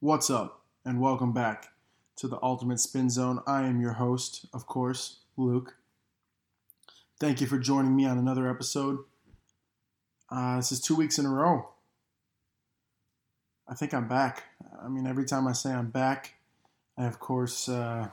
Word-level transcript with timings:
What's 0.00 0.28
up, 0.28 0.60
and 0.84 1.00
welcome 1.00 1.32
back 1.32 1.72
to 2.16 2.28
the 2.28 2.38
Ultimate 2.42 2.80
Spin 2.80 3.08
Zone. 3.08 3.40
I 3.46 3.62
am 3.62 3.80
your 3.80 3.94
host, 3.94 4.44
of 4.52 4.66
course, 4.66 5.20
Luke. 5.38 5.74
Thank 7.18 7.40
you 7.40 7.46
for 7.46 7.58
joining 7.58 7.96
me 7.96 8.04
on 8.04 8.18
another 8.18 8.46
episode. 8.46 8.98
Uh, 10.30 10.56
this 10.56 10.70
is 10.70 10.82
two 10.82 10.94
weeks 10.94 11.18
in 11.18 11.24
a 11.24 11.30
row. 11.30 11.70
I 13.66 13.74
think 13.74 13.94
I'm 13.94 14.06
back. 14.06 14.42
I 14.84 14.88
mean, 14.88 15.06
every 15.06 15.24
time 15.24 15.48
I 15.48 15.52
say 15.52 15.72
I'm 15.72 15.88
back, 15.88 16.34
I, 16.98 17.06
of 17.06 17.18
course, 17.18 17.66
uh, 17.66 18.08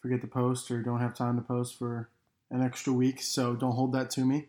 forget 0.00 0.22
to 0.22 0.26
post 0.26 0.70
or 0.70 0.80
don't 0.80 1.00
have 1.00 1.14
time 1.14 1.36
to 1.36 1.42
post 1.42 1.78
for 1.78 2.08
an 2.50 2.62
extra 2.62 2.94
week, 2.94 3.20
so 3.20 3.54
don't 3.54 3.72
hold 3.72 3.92
that 3.92 4.08
to 4.12 4.24
me. 4.24 4.46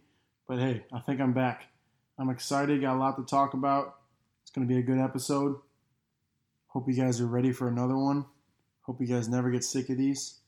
But 0.48 0.60
hey, 0.60 0.86
I 0.94 1.00
think 1.00 1.20
I'm 1.20 1.34
back. 1.34 1.66
I'm 2.18 2.30
excited, 2.30 2.80
got 2.80 2.96
a 2.96 2.98
lot 2.98 3.18
to 3.18 3.26
talk 3.26 3.54
about. 3.54 3.98
It's 4.44 4.52
going 4.52 4.66
to 4.66 4.74
be 4.74 4.80
a 4.80 4.84
good 4.84 5.00
episode. 5.00 5.58
Hope 6.70 6.88
you 6.88 6.96
guys 6.96 7.20
are 7.20 7.28
ready 7.28 7.52
for 7.52 7.68
another 7.68 7.98
one. 7.98 8.26
Hope 8.82 9.02
you 9.02 9.08
guys 9.08 9.28
never 9.28 9.50
get 9.50 9.64
sick 9.64 9.90
of 9.90 9.98
these. 9.98 10.40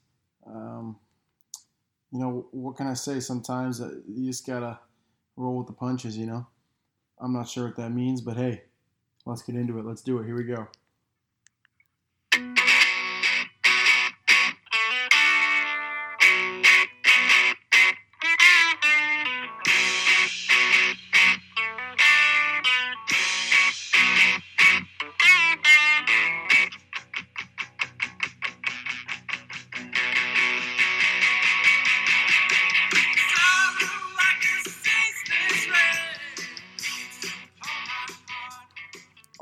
Um, 0.46 0.98
you 2.12 2.20
know, 2.20 2.48
what 2.52 2.76
can 2.76 2.88
I 2.88 2.94
say? 2.94 3.20
Sometimes 3.20 3.82
uh, 3.82 3.92
you 4.08 4.28
just 4.28 4.46
got 4.46 4.60
to 4.60 4.80
roll 5.36 5.58
with 5.58 5.68
the 5.68 5.74
punches, 5.74 6.18
you 6.18 6.28
know? 6.28 6.48
I'm 7.20 7.34
not 7.34 7.50
sure 7.50 7.66
what 7.66 7.76
that 7.78 7.92
means, 7.92 8.22
but 8.22 8.38
hey, 8.38 8.64
let's 9.26 9.42
get 9.42 9.56
into 9.56 9.80
it. 9.80 9.86
Let's 9.86 10.02
do 10.02 10.20
it. 10.20 10.26
Here 10.26 10.36
we 10.36 10.44
go. 10.44 10.68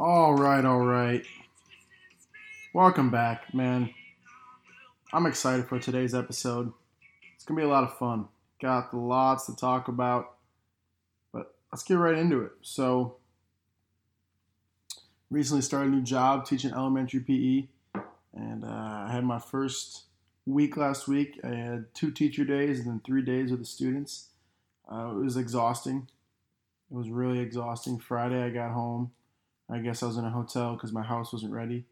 All 0.02 0.34
right, 0.34 0.64
all 0.64 0.80
right. 0.80 1.26
Welcome 2.74 3.10
back, 3.10 3.54
man. 3.54 3.94
I'm 5.12 5.26
excited 5.26 5.68
for 5.68 5.78
today's 5.78 6.16
episode. 6.16 6.72
It's 7.36 7.44
going 7.44 7.58
to 7.58 7.64
be 7.64 7.70
a 7.70 7.70
lot 7.70 7.84
of 7.84 7.98
fun. 7.98 8.30
Got 8.62 8.94
lots 8.94 9.46
to 9.48 9.56
talk 9.58 9.90
about, 9.90 10.36
but 11.34 11.54
let's 11.70 11.84
get 11.84 11.96
right 11.96 12.18
into 12.18 12.40
it. 12.44 12.54
So, 12.62 13.18
recently 15.30 15.62
started 15.62 15.92
a 15.92 15.96
new 15.98 16.02
job 16.02 16.46
teaching 16.46 16.72
elementary 16.72 17.20
PE, 17.20 18.02
and 18.34 18.64
uh, 18.64 19.06
I 19.06 19.10
had 19.12 19.26
my 19.26 19.40
first 19.40 20.04
week 20.46 20.78
last 20.78 21.10
week. 21.10 21.42
I 21.44 21.50
had 21.50 21.94
two 21.94 22.12
teacher 22.12 22.46
days 22.46 22.80
and 22.80 22.88
then 22.88 23.02
three 23.06 23.22
days 23.22 23.52
with 23.52 23.60
the 23.60 23.66
students. 23.66 24.30
Uh, 24.90 25.10
it 25.12 25.26
was 25.26 25.36
exhausting. 25.36 26.08
It 26.90 26.96
was 26.96 27.10
really 27.10 27.40
exhausting. 27.40 28.00
Friday, 28.00 28.42
I 28.42 28.50
got 28.50 28.72
home. 28.72 29.12
I 29.70 29.80
guess 29.80 30.02
I 30.02 30.08
was 30.08 30.18
in 30.18 30.26
a 30.26 30.30
hotel 30.30 30.74
because 30.74 30.92
my 30.92 31.04
house 31.04 31.32
wasn't 31.32 31.54
ready. 31.54 31.86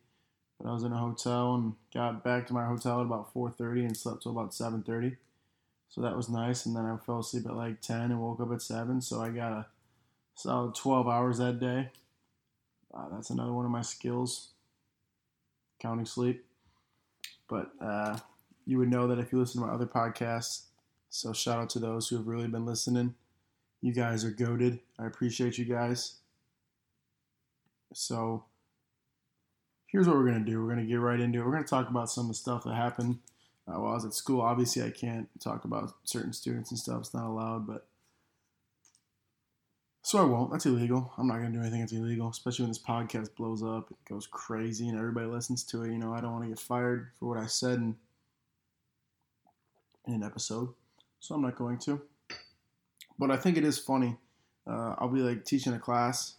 But 0.59 0.69
I 0.69 0.73
was 0.73 0.83
in 0.83 0.91
a 0.91 0.97
hotel 0.97 1.53
and 1.53 1.73
got 1.93 2.23
back 2.23 2.47
to 2.47 2.53
my 2.53 2.65
hotel 2.65 2.99
at 2.99 3.05
about 3.05 3.33
4:30 3.33 3.85
and 3.85 3.97
slept 3.97 4.23
till 4.23 4.31
about 4.31 4.53
7:30. 4.53 5.17
So 5.89 6.01
that 6.01 6.17
was 6.17 6.29
nice. 6.29 6.65
And 6.65 6.75
then 6.75 6.85
I 6.85 6.97
fell 6.97 7.19
asleep 7.19 7.45
at 7.45 7.55
like 7.55 7.81
10 7.81 8.11
and 8.11 8.19
woke 8.19 8.39
up 8.39 8.51
at 8.51 8.61
7. 8.61 9.01
So 9.01 9.21
I 9.21 9.29
got 9.29 9.51
a 9.51 9.67
solid 10.35 10.75
12 10.75 11.07
hours 11.07 11.37
that 11.37 11.59
day. 11.59 11.91
Uh, 12.93 13.09
that's 13.09 13.29
another 13.29 13.53
one 13.53 13.65
of 13.65 13.71
my 13.71 13.81
skills, 13.81 14.49
counting 15.79 16.05
sleep. 16.05 16.45
But 17.47 17.71
uh, 17.79 18.17
you 18.65 18.79
would 18.79 18.89
know 18.89 19.07
that 19.07 19.19
if 19.19 19.31
you 19.31 19.39
listen 19.39 19.61
to 19.61 19.67
my 19.67 19.73
other 19.73 19.85
podcasts. 19.85 20.63
So 21.09 21.31
shout 21.33 21.59
out 21.59 21.69
to 21.71 21.79
those 21.79 22.09
who 22.09 22.17
have 22.17 22.27
really 22.27 22.47
been 22.47 22.65
listening. 22.65 23.15
You 23.81 23.93
guys 23.93 24.25
are 24.25 24.31
goaded. 24.31 24.79
I 24.99 25.05
appreciate 25.05 25.57
you 25.57 25.65
guys. 25.65 26.15
So 27.93 28.45
here's 29.87 30.07
what 30.07 30.17
we're 30.17 30.25
going 30.25 30.43
to 30.43 30.51
do. 30.51 30.61
We're 30.61 30.73
going 30.73 30.85
to 30.85 30.91
get 30.91 30.99
right 30.99 31.19
into 31.19 31.39
it. 31.39 31.45
We're 31.45 31.51
going 31.51 31.63
to 31.63 31.69
talk 31.69 31.89
about 31.89 32.09
some 32.09 32.25
of 32.25 32.29
the 32.29 32.35
stuff 32.35 32.63
that 32.65 32.75
happened 32.75 33.19
uh, 33.67 33.79
while 33.79 33.91
I 33.91 33.95
was 33.95 34.05
at 34.05 34.13
school. 34.13 34.41
Obviously, 34.41 34.83
I 34.83 34.89
can't 34.89 35.27
talk 35.39 35.65
about 35.65 35.93
certain 36.03 36.33
students 36.33 36.71
and 36.71 36.79
stuff. 36.79 36.99
It's 36.99 37.13
not 37.13 37.25
allowed, 37.25 37.67
but 37.67 37.87
so 40.07 40.19
I 40.19 40.23
won't. 40.23 40.53
That's 40.53 40.65
illegal. 40.65 41.11
I'm 41.17 41.27
not 41.27 41.39
going 41.39 41.51
to 41.51 41.57
do 41.57 41.61
anything 41.61 41.81
that's 41.81 41.91
illegal, 41.91 42.29
especially 42.29 42.63
when 42.63 42.69
this 42.69 42.79
podcast 42.81 43.35
blows 43.35 43.61
up. 43.61 43.91
It 43.91 43.97
goes 44.09 44.25
crazy 44.25 44.87
and 44.87 44.97
everybody 44.97 45.27
listens 45.27 45.63
to 45.65 45.83
it. 45.83 45.91
You 45.91 45.97
know, 45.97 46.13
I 46.13 46.21
don't 46.21 46.31
want 46.31 46.45
to 46.45 46.49
get 46.49 46.59
fired 46.59 47.09
for 47.19 47.27
what 47.27 47.37
I 47.37 47.45
said 47.47 47.79
in, 47.79 47.97
in 50.07 50.13
an 50.13 50.23
episode, 50.23 50.69
so 51.19 51.35
I'm 51.35 51.41
not 51.41 51.57
going 51.57 51.77
to. 51.79 52.01
But 53.19 53.31
I 53.31 53.35
think 53.35 53.57
it 53.57 53.65
is 53.65 53.77
funny. 53.77 54.15
Uh, 54.65 54.95
I'll 54.97 55.09
be 55.09 55.19
like 55.19 55.43
teaching 55.43 55.73
a 55.73 55.79
class 55.79 56.36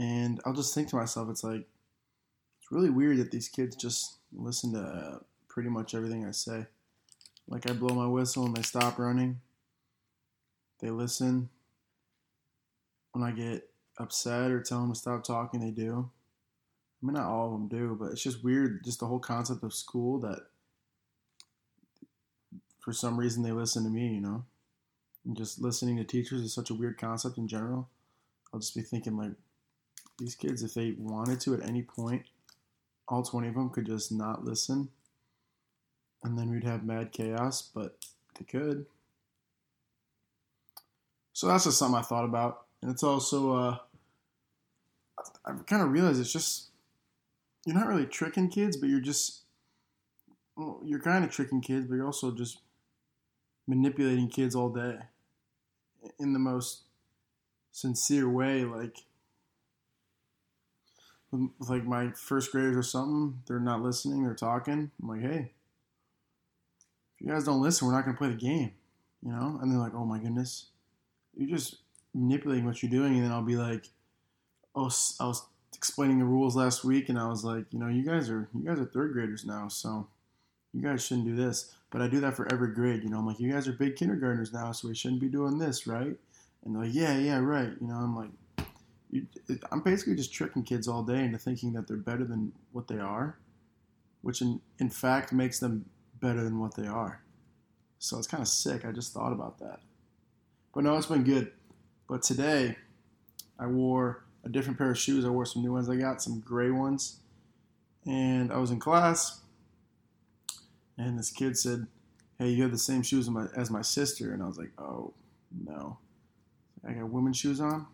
and 0.00 0.40
I'll 0.46 0.54
just 0.54 0.74
think 0.74 0.88
to 0.88 0.96
myself, 0.96 1.28
it's 1.28 1.44
like, 1.44 1.68
it's 2.58 2.72
really 2.72 2.88
weird 2.88 3.18
that 3.18 3.30
these 3.30 3.50
kids 3.50 3.76
just 3.76 4.14
listen 4.32 4.72
to 4.72 4.80
uh, 4.80 5.18
pretty 5.46 5.68
much 5.68 5.94
everything 5.94 6.24
I 6.24 6.30
say. 6.30 6.64
Like, 7.46 7.68
I 7.68 7.74
blow 7.74 7.94
my 7.94 8.06
whistle 8.06 8.46
and 8.46 8.56
they 8.56 8.62
stop 8.62 8.98
running. 8.98 9.42
They 10.80 10.88
listen. 10.88 11.50
When 13.12 13.22
I 13.22 13.32
get 13.32 13.68
upset 13.98 14.50
or 14.50 14.62
tell 14.62 14.80
them 14.80 14.94
to 14.94 14.98
stop 14.98 15.22
talking, 15.22 15.60
they 15.60 15.70
do. 15.70 16.08
I 17.02 17.06
mean, 17.06 17.12
not 17.12 17.26
all 17.26 17.46
of 17.48 17.52
them 17.52 17.68
do, 17.68 17.94
but 18.00 18.12
it's 18.12 18.22
just 18.22 18.42
weird, 18.42 18.82
just 18.82 19.00
the 19.00 19.06
whole 19.06 19.18
concept 19.18 19.62
of 19.64 19.74
school 19.74 20.18
that 20.20 20.38
for 22.78 22.94
some 22.94 23.20
reason 23.20 23.42
they 23.42 23.52
listen 23.52 23.84
to 23.84 23.90
me, 23.90 24.14
you 24.14 24.22
know? 24.22 24.46
And 25.26 25.36
just 25.36 25.60
listening 25.60 25.98
to 25.98 26.04
teachers 26.04 26.40
is 26.40 26.54
such 26.54 26.70
a 26.70 26.74
weird 26.74 26.96
concept 26.96 27.36
in 27.36 27.48
general. 27.48 27.90
I'll 28.50 28.60
just 28.60 28.74
be 28.74 28.80
thinking, 28.80 29.18
like, 29.18 29.32
these 30.20 30.34
kids, 30.34 30.62
if 30.62 30.74
they 30.74 30.94
wanted 30.98 31.40
to 31.40 31.54
at 31.54 31.68
any 31.68 31.82
point, 31.82 32.22
all 33.08 33.22
20 33.22 33.48
of 33.48 33.54
them 33.54 33.70
could 33.70 33.86
just 33.86 34.12
not 34.12 34.44
listen. 34.44 34.88
And 36.22 36.38
then 36.38 36.50
we'd 36.50 36.64
have 36.64 36.84
mad 36.84 37.12
chaos, 37.12 37.62
but 37.62 37.96
they 38.38 38.44
could. 38.44 38.86
So 41.32 41.48
that's 41.48 41.64
just 41.64 41.78
something 41.78 41.98
I 41.98 42.02
thought 42.02 42.24
about. 42.24 42.66
And 42.82 42.90
it's 42.90 43.02
also, 43.02 43.56
uh, 43.56 43.76
I've 45.44 45.66
kind 45.66 45.82
of 45.82 45.90
realized 45.90 46.20
it's 46.20 46.32
just, 46.32 46.68
you're 47.66 47.76
not 47.76 47.86
really 47.88 48.06
tricking 48.06 48.48
kids, 48.48 48.76
but 48.76 48.88
you're 48.88 49.00
just, 49.00 49.40
well, 50.56 50.80
you're 50.84 51.00
kind 51.00 51.24
of 51.24 51.30
tricking 51.30 51.60
kids, 51.60 51.86
but 51.86 51.94
you're 51.94 52.06
also 52.06 52.30
just 52.30 52.58
manipulating 53.66 54.28
kids 54.28 54.54
all 54.54 54.68
day 54.68 54.98
in 56.18 56.32
the 56.32 56.38
most 56.38 56.82
sincere 57.72 58.28
way. 58.28 58.64
Like, 58.64 58.96
like 61.60 61.84
my 61.84 62.10
first 62.12 62.52
graders 62.52 62.76
or 62.76 62.82
something, 62.82 63.40
they're 63.46 63.60
not 63.60 63.82
listening, 63.82 64.22
they're 64.22 64.34
talking. 64.34 64.90
I'm 65.00 65.08
like, 65.08 65.22
hey, 65.22 65.52
if 67.14 67.20
you 67.20 67.28
guys 67.28 67.44
don't 67.44 67.62
listen, 67.62 67.86
we're 67.86 67.94
not 67.94 68.04
going 68.04 68.16
to 68.16 68.18
play 68.18 68.30
the 68.30 68.34
game, 68.34 68.72
you 69.24 69.32
know? 69.32 69.58
And 69.60 69.70
they're 69.70 69.78
like, 69.78 69.94
oh 69.94 70.04
my 70.04 70.18
goodness, 70.18 70.66
you're 71.36 71.56
just 71.56 71.76
manipulating 72.14 72.64
what 72.64 72.82
you're 72.82 72.90
doing. 72.90 73.14
And 73.14 73.24
then 73.24 73.32
I'll 73.32 73.42
be 73.42 73.56
like, 73.56 73.86
oh, 74.74 74.90
I 75.20 75.26
was 75.26 75.44
explaining 75.74 76.18
the 76.18 76.24
rules 76.24 76.56
last 76.56 76.84
week, 76.84 77.08
and 77.08 77.18
I 77.18 77.28
was 77.28 77.44
like, 77.44 77.64
you 77.70 77.78
know, 77.78 77.88
you 77.88 78.04
guys 78.04 78.28
are 78.28 78.48
you 78.54 78.64
guys 78.64 78.78
are 78.78 78.84
third 78.84 79.12
graders 79.12 79.44
now, 79.44 79.68
so 79.68 80.08
you 80.72 80.82
guys 80.82 81.04
shouldn't 81.04 81.26
do 81.26 81.34
this. 81.34 81.72
But 81.90 82.02
I 82.02 82.08
do 82.08 82.20
that 82.20 82.36
for 82.36 82.52
every 82.52 82.72
grade, 82.72 83.02
you 83.02 83.08
know. 83.08 83.18
I'm 83.18 83.26
like, 83.26 83.40
you 83.40 83.52
guys 83.52 83.66
are 83.66 83.72
big 83.72 83.96
kindergartners 83.96 84.52
now, 84.52 84.72
so 84.72 84.88
we 84.88 84.94
shouldn't 84.94 85.20
be 85.20 85.28
doing 85.28 85.58
this, 85.58 85.86
right? 85.86 86.16
And 86.64 86.74
they're 86.74 86.84
like, 86.84 86.94
yeah, 86.94 87.18
yeah, 87.18 87.38
right. 87.38 87.72
You 87.80 87.86
know, 87.86 87.94
I'm 87.94 88.14
like, 88.16 88.30
I'm 89.70 89.80
basically 89.80 90.14
just 90.14 90.32
tricking 90.32 90.62
kids 90.62 90.86
all 90.86 91.02
day 91.02 91.24
into 91.24 91.38
thinking 91.38 91.72
that 91.72 91.88
they're 91.88 91.96
better 91.96 92.24
than 92.24 92.52
what 92.72 92.88
they 92.88 92.98
are, 92.98 93.38
which 94.22 94.40
in, 94.40 94.60
in 94.78 94.90
fact 94.90 95.32
makes 95.32 95.58
them 95.58 95.86
better 96.20 96.44
than 96.44 96.60
what 96.60 96.76
they 96.76 96.86
are. 96.86 97.22
So 97.98 98.18
it's 98.18 98.26
kind 98.26 98.42
of 98.42 98.48
sick. 98.48 98.84
I 98.84 98.92
just 98.92 99.12
thought 99.12 99.32
about 99.32 99.58
that. 99.58 99.80
But 100.74 100.84
no, 100.84 100.96
it's 100.96 101.06
been 101.06 101.24
good. 101.24 101.52
But 102.08 102.22
today, 102.22 102.76
I 103.58 103.66
wore 103.66 104.24
a 104.44 104.48
different 104.48 104.78
pair 104.78 104.90
of 104.90 104.98
shoes. 104.98 105.24
I 105.24 105.28
wore 105.28 105.44
some 105.44 105.62
new 105.62 105.72
ones 105.72 105.88
I 105.88 105.96
got, 105.96 106.22
some 106.22 106.40
gray 106.40 106.70
ones. 106.70 107.18
And 108.06 108.52
I 108.52 108.58
was 108.58 108.70
in 108.70 108.80
class, 108.80 109.40
and 110.96 111.18
this 111.18 111.30
kid 111.30 111.58
said, 111.58 111.86
Hey, 112.38 112.48
you 112.48 112.62
have 112.62 112.72
the 112.72 112.78
same 112.78 113.02
shoes 113.02 113.26
as 113.26 113.30
my, 113.30 113.46
as 113.54 113.70
my 113.70 113.82
sister. 113.82 114.32
And 114.32 114.42
I 114.42 114.46
was 114.46 114.56
like, 114.56 114.70
Oh, 114.78 115.12
no. 115.52 115.98
I 116.86 116.92
got 116.92 117.10
women's 117.10 117.36
shoes 117.36 117.60
on? 117.60 117.86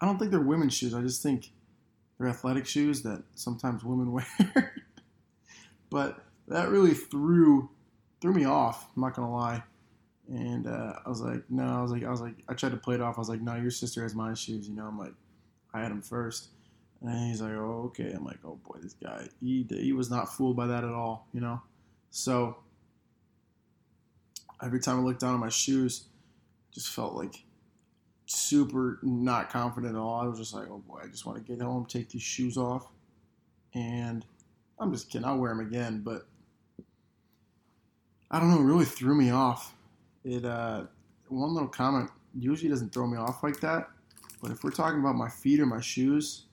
I 0.00 0.06
don't 0.06 0.18
think 0.18 0.30
they're 0.30 0.40
women's 0.40 0.74
shoes. 0.74 0.94
I 0.94 1.00
just 1.00 1.22
think 1.22 1.50
they're 2.18 2.28
athletic 2.28 2.66
shoes 2.66 3.02
that 3.02 3.22
sometimes 3.34 3.84
women 3.84 4.12
wear. 4.52 4.82
but 5.90 6.24
that 6.48 6.68
really 6.68 6.94
threw 6.94 7.70
threw 8.20 8.32
me 8.32 8.44
off. 8.44 8.88
I'm 8.96 9.02
not 9.02 9.14
gonna 9.14 9.32
lie. 9.32 9.62
And 10.28 10.66
uh, 10.66 10.94
I 11.04 11.08
was 11.08 11.20
like, 11.20 11.42
no. 11.48 11.64
I 11.64 11.80
was 11.80 11.90
like, 11.90 12.04
I 12.04 12.10
was 12.10 12.20
like, 12.20 12.34
I 12.48 12.54
tried 12.54 12.72
to 12.72 12.76
play 12.76 12.96
it 12.96 13.00
off. 13.00 13.16
I 13.16 13.20
was 13.20 13.28
like, 13.28 13.40
no, 13.40 13.54
your 13.56 13.70
sister 13.70 14.02
has 14.02 14.14
my 14.14 14.34
shoes. 14.34 14.68
You 14.68 14.74
know, 14.74 14.84
I'm 14.84 14.98
like, 14.98 15.14
I 15.72 15.80
had 15.80 15.90
them 15.90 16.02
first. 16.02 16.48
And 17.00 17.28
he's 17.28 17.40
like, 17.40 17.52
oh, 17.52 17.84
okay. 17.86 18.12
I'm 18.12 18.24
like, 18.24 18.38
oh 18.44 18.58
boy, 18.66 18.78
this 18.82 18.94
guy, 18.94 19.28
he, 19.40 19.66
he 19.70 19.92
was 19.92 20.10
not 20.10 20.34
fooled 20.34 20.56
by 20.56 20.66
that 20.66 20.84
at 20.84 20.90
all, 20.90 21.28
you 21.32 21.40
know? 21.40 21.62
So 22.10 22.56
every 24.62 24.80
time 24.80 24.98
I 24.98 25.02
looked 25.02 25.20
down 25.20 25.34
at 25.34 25.40
my 25.40 25.48
shoes, 25.48 26.04
just 26.72 26.88
felt 26.88 27.14
like 27.14 27.44
super 28.30 28.98
not 29.02 29.50
confident 29.50 29.94
at 29.94 29.98
all. 29.98 30.20
I 30.20 30.26
was 30.26 30.38
just 30.38 30.54
like, 30.54 30.68
oh 30.70 30.82
boy, 30.86 31.00
I 31.02 31.06
just 31.08 31.26
want 31.26 31.38
to 31.38 31.44
get 31.44 31.62
home, 31.62 31.86
take 31.86 32.10
these 32.10 32.22
shoes 32.22 32.56
off. 32.56 32.86
And 33.74 34.24
I'm 34.78 34.92
just 34.92 35.10
kidding, 35.10 35.26
I'll 35.26 35.38
wear 35.38 35.54
them 35.54 35.66
again, 35.66 36.02
but 36.04 36.26
I 38.30 38.38
don't 38.38 38.50
know, 38.50 38.58
it 38.58 38.64
really 38.64 38.84
threw 38.84 39.14
me 39.14 39.30
off. 39.30 39.74
It, 40.24 40.44
uh, 40.44 40.84
one 41.28 41.54
little 41.54 41.68
comment 41.68 42.10
usually 42.38 42.68
doesn't 42.68 42.92
throw 42.92 43.06
me 43.06 43.16
off 43.16 43.42
like 43.42 43.60
that, 43.60 43.88
but 44.42 44.50
if 44.50 44.62
we're 44.62 44.70
talking 44.70 45.00
about 45.00 45.14
my 45.14 45.28
feet 45.28 45.60
or 45.60 45.66
my 45.66 45.80
shoes, 45.80 46.44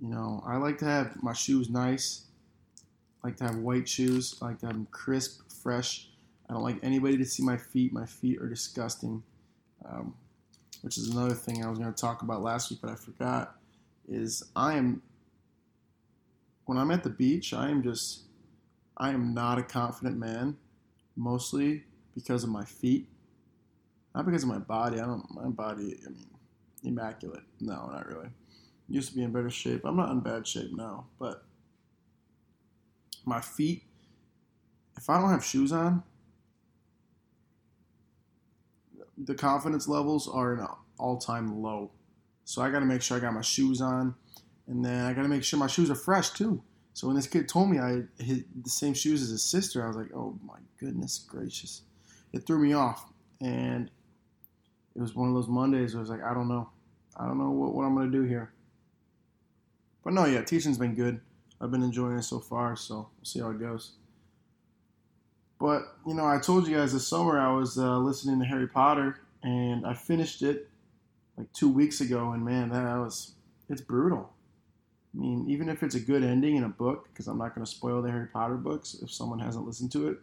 you 0.00 0.08
know, 0.08 0.42
I 0.46 0.56
like 0.56 0.78
to 0.78 0.84
have 0.84 1.22
my 1.22 1.32
shoes 1.32 1.68
nice. 1.68 2.22
I 3.22 3.28
like 3.28 3.36
to 3.38 3.44
have 3.44 3.56
white 3.56 3.88
shoes. 3.88 4.36
I 4.40 4.46
like 4.46 4.60
to 4.60 4.66
have 4.66 4.74
them 4.74 4.88
crisp, 4.90 5.50
fresh. 5.62 6.08
I 6.48 6.54
don't 6.54 6.62
like 6.62 6.78
anybody 6.82 7.18
to 7.18 7.24
see 7.24 7.42
my 7.42 7.56
feet. 7.56 7.92
My 7.92 8.06
feet 8.06 8.40
are 8.40 8.48
disgusting. 8.48 9.22
Um, 9.84 10.14
which 10.82 10.96
is 10.96 11.08
another 11.08 11.34
thing 11.34 11.64
I 11.64 11.68
was 11.68 11.78
going 11.78 11.92
to 11.92 12.00
talk 12.00 12.22
about 12.22 12.42
last 12.42 12.70
week, 12.70 12.80
but 12.80 12.90
I 12.90 12.94
forgot. 12.94 13.56
Is 14.08 14.42
I 14.56 14.74
am 14.74 15.02
when 16.64 16.78
I'm 16.78 16.90
at 16.90 17.04
the 17.04 17.10
beach, 17.10 17.52
I 17.52 17.68
am 17.68 17.82
just 17.82 18.22
I 18.96 19.10
am 19.10 19.34
not 19.34 19.58
a 19.58 19.62
confident 19.62 20.18
man, 20.18 20.56
mostly 21.16 21.84
because 22.14 22.42
of 22.42 22.50
my 22.50 22.64
feet, 22.64 23.08
not 24.14 24.26
because 24.26 24.42
of 24.42 24.48
my 24.48 24.58
body. 24.58 24.98
I 24.98 25.06
don't 25.06 25.24
my 25.32 25.48
body. 25.48 26.00
I 26.04 26.10
mean, 26.10 26.26
immaculate. 26.82 27.44
No, 27.60 27.88
not 27.92 28.06
really 28.06 28.30
used 28.90 29.10
to 29.10 29.16
be 29.16 29.22
in 29.22 29.32
better 29.32 29.50
shape. 29.50 29.84
I'm 29.84 29.96
not 29.96 30.10
in 30.10 30.20
bad 30.20 30.46
shape 30.46 30.72
now, 30.72 31.06
but 31.18 31.44
my 33.24 33.40
feet, 33.40 33.84
if 34.96 35.08
I 35.08 35.20
don't 35.20 35.30
have 35.30 35.44
shoes 35.44 35.72
on, 35.72 36.02
the 39.24 39.34
confidence 39.34 39.88
levels 39.88 40.28
are 40.28 40.54
an 40.54 40.66
all 40.98 41.18
time 41.18 41.62
low. 41.62 41.90
So 42.44 42.62
I 42.62 42.70
got 42.70 42.80
to 42.80 42.86
make 42.86 43.02
sure 43.02 43.16
I 43.16 43.20
got 43.20 43.34
my 43.34 43.42
shoes 43.42 43.80
on, 43.80 44.14
and 44.66 44.84
then 44.84 45.04
I 45.04 45.12
got 45.12 45.22
to 45.22 45.28
make 45.28 45.44
sure 45.44 45.58
my 45.58 45.66
shoes 45.66 45.90
are 45.90 45.94
fresh 45.94 46.30
too. 46.30 46.62
So 46.94 47.06
when 47.06 47.16
this 47.16 47.26
kid 47.26 47.48
told 47.48 47.70
me 47.70 47.78
I 47.78 48.02
had 48.24 48.44
the 48.62 48.70
same 48.70 48.94
shoes 48.94 49.22
as 49.22 49.30
his 49.30 49.42
sister, 49.42 49.84
I 49.84 49.86
was 49.86 49.96
like, 49.96 50.12
oh 50.14 50.38
my 50.44 50.58
goodness 50.78 51.18
gracious. 51.18 51.82
It 52.32 52.46
threw 52.46 52.58
me 52.58 52.72
off. 52.72 53.06
And 53.40 53.90
it 54.94 55.00
was 55.00 55.14
one 55.14 55.28
of 55.28 55.34
those 55.34 55.48
Mondays 55.48 55.94
where 55.94 56.00
I 56.00 56.02
was 56.02 56.10
like, 56.10 56.22
I 56.22 56.34
don't 56.34 56.48
know. 56.48 56.68
I 57.16 57.26
don't 57.26 57.38
know 57.38 57.50
what, 57.50 57.74
what 57.74 57.84
I'm 57.84 57.94
going 57.94 58.10
to 58.10 58.18
do 58.18 58.24
here. 58.24 58.52
But 60.04 60.14
no, 60.14 60.24
yeah, 60.24 60.42
teaching's 60.42 60.78
been 60.78 60.94
good. 60.94 61.20
I've 61.60 61.70
been 61.70 61.82
enjoying 61.82 62.18
it 62.18 62.22
so 62.22 62.40
far, 62.40 62.74
so 62.76 62.94
we'll 62.94 63.24
see 63.24 63.40
how 63.40 63.50
it 63.50 63.60
goes. 63.60 63.92
But 65.60 65.94
you 66.06 66.14
know, 66.14 66.26
I 66.26 66.38
told 66.38 66.66
you 66.66 66.76
guys 66.76 66.92
this 66.92 67.06
summer 67.06 67.38
I 67.38 67.52
was 67.52 67.78
uh, 67.78 67.98
listening 67.98 68.40
to 68.40 68.46
Harry 68.46 68.66
Potter, 68.66 69.20
and 69.42 69.86
I 69.86 69.94
finished 69.94 70.42
it 70.42 70.68
like 71.36 71.52
two 71.52 71.68
weeks 71.68 72.00
ago, 72.00 72.32
and 72.32 72.44
man, 72.44 72.70
that 72.70 72.96
was 72.96 73.32
it's 73.68 73.80
brutal. 73.82 74.32
I 75.14 75.18
mean, 75.18 75.46
even 75.48 75.68
if 75.68 75.82
it's 75.82 75.96
a 75.96 76.00
good 76.00 76.22
ending 76.22 76.56
in 76.56 76.64
a 76.64 76.68
book, 76.68 77.08
because 77.12 77.26
I'm 77.26 77.38
not 77.38 77.54
going 77.54 77.64
to 77.64 77.70
spoil 77.70 78.00
the 78.00 78.10
Harry 78.10 78.28
Potter 78.28 78.54
books 78.54 78.96
if 79.02 79.12
someone 79.12 79.40
hasn't 79.40 79.66
listened 79.66 79.92
to 79.92 80.08
it, 80.08 80.18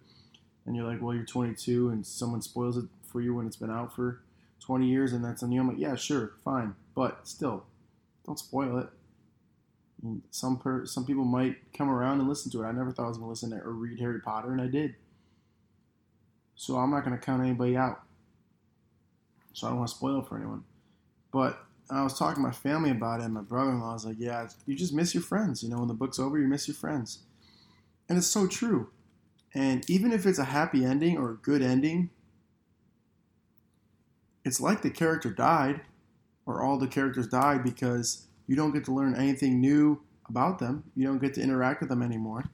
and 0.66 0.76
you're 0.76 0.90
like, 0.90 1.02
well, 1.02 1.14
you're 1.14 1.26
22, 1.26 1.90
and 1.90 2.06
someone 2.06 2.42
spoils 2.42 2.78
it 2.78 2.86
for 3.06 3.22
you 3.22 3.36
when 3.36 3.46
it's 3.46 3.58
been 3.58 3.70
out 3.70 3.94
for 3.94 4.22
20 4.62 4.88
years, 4.88 5.14
and 5.14 5.24
that's 5.24 5.44
on 5.44 5.52
you. 5.52 5.60
I'm 5.60 5.68
like, 5.68 5.78
yeah, 5.78 5.96
sure, 5.96 6.34
fine, 6.44 6.74
but 6.96 7.28
still, 7.28 7.66
don't 8.26 8.40
spoil 8.40 8.78
it 8.80 8.90
some 10.32 10.58
per, 10.58 10.86
some 10.86 11.06
people 11.06 11.26
might 11.26 11.58
come 11.74 11.90
around 11.90 12.20
and 12.20 12.30
listen 12.30 12.52
to 12.52 12.64
it. 12.64 12.68
I 12.68 12.72
never 12.72 12.92
thought 12.92 13.06
I 13.06 13.08
was 13.10 13.18
going 13.18 13.28
to 13.28 13.32
listen 13.32 13.50
to 13.52 13.58
or 13.58 13.72
read 13.72 14.00
Harry 14.00 14.22
Potter, 14.22 14.52
and 14.52 14.62
I 14.62 14.68
did. 14.68 14.96
So 16.58 16.76
I'm 16.76 16.92
not 16.92 17.06
going 17.06 17.18
to 17.18 17.24
count 17.24 17.42
anybody 17.42 17.78
out. 17.78 18.02
So 19.54 19.68
I 19.68 19.70
don't 19.70 19.80
want 19.80 19.90
to 19.90 19.96
spoil 19.96 20.22
for 20.22 20.38
anyone. 20.38 20.64
But 21.32 21.60
I 21.90 22.04
was 22.04 22.18
talking 22.18 22.44
to 22.44 22.48
my 22.48 22.52
family 22.52 22.90
about 22.90 23.22
it, 23.22 23.26
and 23.26 23.34
my 23.34 23.42
brother-in-law 23.42 23.94
was 23.94 24.06
like, 24.06 24.18
"Yeah, 24.20 24.48
you 24.66 24.76
just 24.76 24.94
miss 24.94 25.14
your 25.14 25.24
friends. 25.24 25.64
You 25.64 25.70
know, 25.70 25.78
when 25.78 25.88
the 25.88 25.94
book's 25.94 26.20
over, 26.20 26.38
you 26.38 26.48
miss 26.48 26.68
your 26.68 26.76
friends." 26.76 27.20
And 28.10 28.18
it's 28.18 28.28
so 28.28 28.48
true. 28.48 28.90
And 29.54 29.90
even 29.90 30.12
if 30.12 30.26
it's 30.26 30.40
a 30.40 30.46
happy 30.46 30.84
ending 30.84 31.18
or 31.18 31.32
a 31.32 31.36
good 31.36 31.62
ending, 31.62 32.10
it's 34.44 34.60
like 34.60 34.82
the 34.82 34.90
character 34.90 35.30
died, 35.30 35.82
or 36.46 36.62
all 36.62 36.78
the 36.78 36.88
characters 36.88 37.28
died 37.28 37.64
because 37.64 38.28
you 38.48 38.56
don't 38.56 38.74
get 38.74 38.86
to 38.86 38.94
learn 38.94 39.16
anything 39.16 39.62
new 39.62 40.02
about 40.28 40.60
them. 40.60 40.84
You 40.96 41.06
don't 41.06 41.20
get 41.20 41.34
to 41.36 41.42
interact 41.42 41.82
with 41.82 41.90
them 41.90 42.02
anymore 42.02 42.46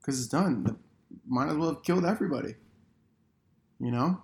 because 0.00 0.18
it's 0.18 0.28
done. 0.28 0.78
Might 1.26 1.48
as 1.48 1.56
well 1.56 1.74
have 1.74 1.82
killed 1.82 2.04
everybody. 2.04 2.56
You 3.80 3.90
know? 3.90 4.22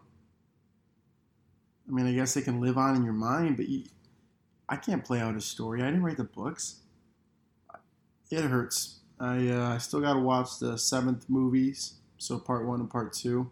I 1.88 1.92
mean, 1.92 2.06
I 2.06 2.12
guess 2.12 2.34
they 2.34 2.42
can 2.42 2.60
live 2.60 2.76
on 2.76 2.96
in 2.96 3.04
your 3.04 3.14
mind, 3.14 3.56
but 3.56 3.68
you, 3.68 3.84
I 4.68 4.76
can't 4.76 5.04
play 5.04 5.20
out 5.20 5.36
a 5.36 5.40
story. 5.40 5.82
I 5.82 5.86
didn't 5.86 6.02
write 6.02 6.16
the 6.16 6.24
books. 6.24 6.80
It 8.30 8.42
hurts. 8.42 9.00
I, 9.18 9.48
uh, 9.48 9.78
still 9.78 10.00
got 10.00 10.14
to 10.14 10.20
watch 10.20 10.58
the 10.58 10.76
seventh 10.76 11.30
movies, 11.30 11.94
so 12.18 12.38
part 12.38 12.66
one 12.66 12.80
and 12.80 12.90
part 12.90 13.12
two. 13.12 13.50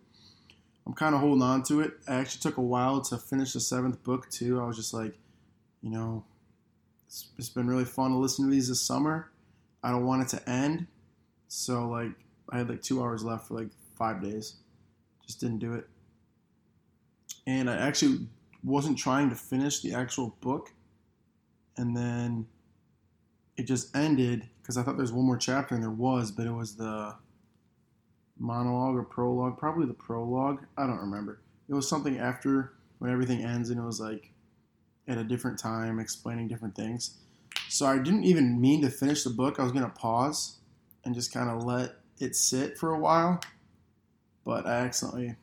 I'm 0.86 0.92
kind 0.92 1.14
of 1.14 1.20
holding 1.20 1.42
on 1.42 1.62
to 1.64 1.80
it. 1.80 1.92
I 2.06 2.16
actually 2.16 2.40
took 2.40 2.58
a 2.58 2.62
while 2.62 3.00
to 3.02 3.16
finish 3.16 3.54
the 3.54 3.60
seventh 3.60 4.02
book, 4.02 4.28
too. 4.30 4.60
I 4.60 4.66
was 4.66 4.76
just 4.76 4.92
like, 4.92 5.16
you 5.80 5.90
know, 5.90 6.24
it's, 7.06 7.28
it's 7.38 7.48
been 7.48 7.68
really 7.68 7.86
fun 7.86 8.10
to 8.10 8.18
listen 8.18 8.44
to 8.44 8.50
these 8.50 8.68
this 8.68 8.82
summer. 8.82 9.30
I 9.82 9.90
don't 9.90 10.04
want 10.04 10.22
it 10.22 10.36
to 10.36 10.50
end. 10.50 10.86
So, 11.48 11.88
like, 11.88 12.10
I 12.50 12.58
had 12.58 12.68
like 12.68 12.82
two 12.82 13.02
hours 13.02 13.24
left 13.24 13.48
for 13.48 13.54
like 13.54 13.68
five 13.96 14.20
days. 14.20 14.56
Just 15.24 15.40
didn't 15.40 15.60
do 15.60 15.72
it. 15.74 15.88
And 17.46 17.68
I 17.68 17.76
actually 17.76 18.26
wasn't 18.62 18.98
trying 18.98 19.28
to 19.30 19.36
finish 19.36 19.80
the 19.80 19.92
actual 19.94 20.36
book. 20.40 20.72
And 21.76 21.96
then 21.96 22.46
it 23.56 23.64
just 23.64 23.94
ended 23.94 24.48
because 24.62 24.78
I 24.78 24.82
thought 24.82 24.96
there's 24.96 25.12
one 25.12 25.26
more 25.26 25.36
chapter, 25.36 25.74
and 25.74 25.84
there 25.84 25.90
was, 25.90 26.30
but 26.30 26.46
it 26.46 26.52
was 26.52 26.76
the 26.76 27.14
monologue 28.38 28.96
or 28.96 29.02
prologue, 29.02 29.58
probably 29.58 29.86
the 29.86 29.94
prologue. 29.94 30.64
I 30.78 30.86
don't 30.86 30.98
remember. 30.98 31.40
It 31.68 31.74
was 31.74 31.88
something 31.88 32.18
after 32.18 32.72
when 32.98 33.10
everything 33.10 33.44
ends, 33.44 33.70
and 33.70 33.78
it 33.78 33.84
was 33.84 34.00
like 34.00 34.30
at 35.06 35.18
a 35.18 35.24
different 35.24 35.58
time 35.58 36.00
explaining 36.00 36.48
different 36.48 36.74
things. 36.74 37.18
So 37.68 37.86
I 37.86 37.98
didn't 37.98 38.24
even 38.24 38.60
mean 38.60 38.80
to 38.82 38.90
finish 38.90 39.22
the 39.24 39.30
book. 39.30 39.60
I 39.60 39.62
was 39.62 39.72
going 39.72 39.84
to 39.84 39.90
pause 39.90 40.58
and 41.04 41.14
just 41.14 41.32
kind 41.32 41.50
of 41.50 41.64
let 41.64 41.96
it 42.18 42.34
sit 42.34 42.78
for 42.78 42.94
a 42.94 42.98
while, 42.98 43.40
but 44.44 44.66
I 44.66 44.76
accidentally 44.76 45.36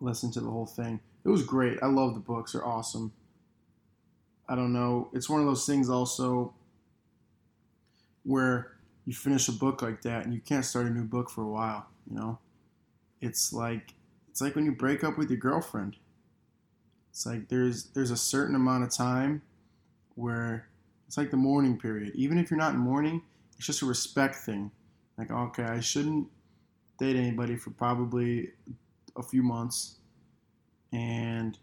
listened 0.00 0.32
to 0.34 0.40
the 0.40 0.50
whole 0.50 0.66
thing. 0.66 1.00
It 1.24 1.28
was 1.28 1.42
great. 1.42 1.78
I 1.82 1.86
love 1.86 2.14
the 2.14 2.20
books. 2.20 2.52
They're 2.52 2.66
awesome. 2.66 3.12
I 4.48 4.56
don't 4.56 4.72
know. 4.72 5.10
It's 5.12 5.28
one 5.28 5.40
of 5.40 5.46
those 5.46 5.66
things 5.66 5.88
also 5.88 6.54
where 8.24 8.72
you 9.04 9.14
finish 9.14 9.48
a 9.48 9.52
book 9.52 9.82
like 9.82 10.02
that 10.02 10.24
and 10.24 10.34
you 10.34 10.40
can't 10.40 10.64
start 10.64 10.86
a 10.86 10.90
new 10.90 11.04
book 11.04 11.30
for 11.30 11.42
a 11.42 11.48
while, 11.48 11.86
you 12.08 12.16
know? 12.16 12.38
It's 13.20 13.52
like 13.52 13.94
it's 14.30 14.40
like 14.40 14.54
when 14.54 14.64
you 14.64 14.72
break 14.72 15.04
up 15.04 15.18
with 15.18 15.30
your 15.30 15.38
girlfriend. 15.38 15.96
It's 17.10 17.26
like 17.26 17.48
there's 17.48 17.84
there's 17.86 18.10
a 18.10 18.16
certain 18.16 18.54
amount 18.54 18.84
of 18.84 18.90
time 18.90 19.42
where 20.14 20.68
it's 21.06 21.18
like 21.18 21.30
the 21.30 21.36
mourning 21.36 21.78
period. 21.78 22.12
Even 22.14 22.38
if 22.38 22.50
you're 22.50 22.58
not 22.58 22.74
in 22.74 22.80
mourning, 22.80 23.22
it's 23.56 23.66
just 23.66 23.82
a 23.82 23.86
respect 23.86 24.36
thing. 24.36 24.70
Like, 25.18 25.30
okay, 25.30 25.64
I 25.64 25.80
shouldn't 25.80 26.28
date 26.98 27.16
anybody 27.16 27.56
for 27.56 27.70
probably 27.70 28.50
a 29.16 29.22
few 29.22 29.42
months. 29.42 29.96
And 30.92 31.58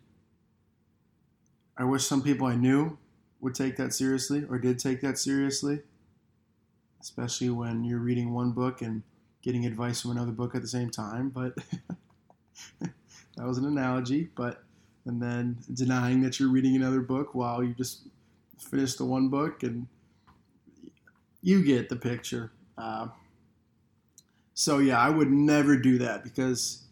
I 1.77 1.83
wish 1.83 2.05
some 2.05 2.21
people 2.21 2.47
I 2.47 2.55
knew 2.55 2.97
would 3.39 3.55
take 3.55 3.77
that 3.77 3.93
seriously 3.93 4.45
or 4.49 4.57
did 4.57 4.79
take 4.79 5.01
that 5.01 5.17
seriously. 5.17 5.81
Especially 6.99 7.49
when 7.49 7.83
you're 7.83 7.99
reading 7.99 8.33
one 8.33 8.51
book 8.51 8.81
and 8.81 9.03
getting 9.41 9.65
advice 9.65 10.01
from 10.01 10.11
another 10.11 10.31
book 10.31 10.55
at 10.55 10.61
the 10.61 10.67
same 10.67 10.89
time. 10.89 11.29
But 11.29 11.55
that 12.79 13.45
was 13.45 13.57
an 13.57 13.65
analogy. 13.65 14.29
But 14.35 14.63
and 15.05 15.21
then 15.21 15.57
denying 15.73 16.21
that 16.21 16.39
you're 16.39 16.49
reading 16.49 16.75
another 16.75 16.99
book 16.99 17.33
while 17.33 17.63
you 17.63 17.73
just 17.73 18.07
finish 18.59 18.95
the 18.95 19.05
one 19.05 19.29
book, 19.29 19.63
and 19.63 19.87
you 21.41 21.63
get 21.63 21.87
the 21.87 21.95
picture. 21.95 22.51
Uh, 22.77 23.07
so 24.53 24.79
yeah, 24.79 24.99
I 24.99 25.09
would 25.09 25.31
never 25.31 25.77
do 25.77 25.97
that 25.99 26.23
because 26.23 26.83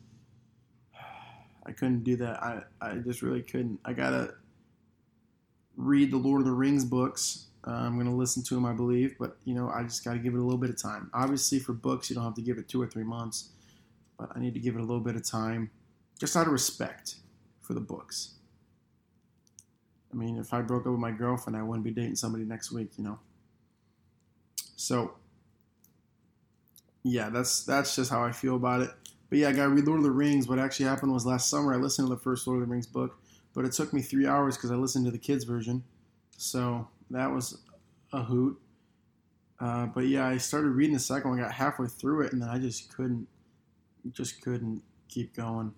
I 1.65 1.71
couldn't 1.71 2.03
do 2.03 2.15
that. 2.17 2.41
I 2.43 2.61
I 2.81 2.95
just 2.95 3.21
really 3.21 3.41
couldn't. 3.41 3.79
I 3.85 3.93
gotta 3.93 4.35
read 5.75 6.11
the 6.11 6.17
Lord 6.17 6.41
of 6.41 6.45
the 6.45 6.53
Rings 6.53 6.85
books. 6.85 7.47
Uh, 7.67 7.71
I'm 7.71 7.97
gonna 7.97 8.15
listen 8.15 8.43
to 8.43 8.55
them, 8.55 8.65
I 8.65 8.73
believe, 8.73 9.15
but 9.19 9.37
you 9.45 9.55
know, 9.55 9.69
I 9.69 9.83
just 9.83 10.03
gotta 10.05 10.19
give 10.19 10.33
it 10.33 10.39
a 10.39 10.43
little 10.43 10.59
bit 10.59 10.69
of 10.69 10.81
time. 10.81 11.09
Obviously, 11.13 11.59
for 11.59 11.73
books, 11.73 12.09
you 12.09 12.15
don't 12.15 12.23
have 12.25 12.35
to 12.35 12.41
give 12.41 12.57
it 12.57 12.67
two 12.67 12.81
or 12.81 12.87
three 12.87 13.03
months, 13.03 13.49
but 14.17 14.29
I 14.35 14.39
need 14.39 14.53
to 14.53 14.59
give 14.59 14.75
it 14.75 14.79
a 14.79 14.85
little 14.85 14.99
bit 15.01 15.15
of 15.15 15.25
time, 15.25 15.71
just 16.19 16.35
out 16.35 16.45
of 16.45 16.53
respect 16.53 17.15
for 17.61 17.73
the 17.73 17.79
books. 17.81 18.35
I 20.13 20.15
mean, 20.15 20.37
if 20.37 20.53
I 20.53 20.61
broke 20.61 20.85
up 20.85 20.91
with 20.91 21.01
my 21.01 21.11
girlfriend, 21.11 21.57
I 21.57 21.63
wouldn't 21.63 21.83
be 21.83 21.91
dating 21.91 22.15
somebody 22.15 22.45
next 22.45 22.71
week, 22.71 22.91
you 22.97 23.03
know. 23.03 23.19
So, 24.77 25.15
yeah, 27.03 27.29
that's 27.29 27.63
that's 27.65 27.95
just 27.95 28.11
how 28.11 28.23
I 28.23 28.31
feel 28.31 28.55
about 28.55 28.81
it. 28.81 28.91
But 29.29 29.39
yeah, 29.39 29.49
I 29.49 29.51
got 29.53 29.63
to 29.63 29.69
read 29.69 29.85
Lord 29.85 29.99
of 29.99 30.03
the 30.03 30.11
Rings. 30.11 30.47
What 30.47 30.59
actually 30.59 30.85
happened 30.85 31.11
was 31.11 31.25
last 31.25 31.49
summer 31.49 31.73
I 31.73 31.77
listened 31.77 32.07
to 32.07 32.13
the 32.13 32.19
first 32.19 32.47
Lord 32.47 32.61
of 32.61 32.67
the 32.67 32.71
Rings 32.71 32.87
book, 32.87 33.17
but 33.53 33.65
it 33.65 33.71
took 33.71 33.93
me 33.93 34.01
three 34.01 34.27
hours 34.27 34.55
because 34.55 34.71
I 34.71 34.75
listened 34.75 35.05
to 35.05 35.11
the 35.11 35.17
kids' 35.17 35.43
version. 35.43 35.83
So 36.37 36.87
that 37.09 37.31
was 37.31 37.59
a 38.13 38.23
hoot. 38.23 38.59
Uh, 39.59 39.87
but 39.87 40.07
yeah, 40.07 40.27
I 40.27 40.37
started 40.37 40.69
reading 40.69 40.93
the 40.93 40.99
second 40.99 41.29
one, 41.29 41.39
got 41.39 41.51
halfway 41.51 41.87
through 41.87 42.21
it, 42.21 42.33
and 42.33 42.41
then 42.41 42.49
I 42.49 42.59
just 42.59 42.95
couldn't, 42.95 43.27
just 44.11 44.41
couldn't 44.41 44.81
keep 45.07 45.35
going. 45.35 45.73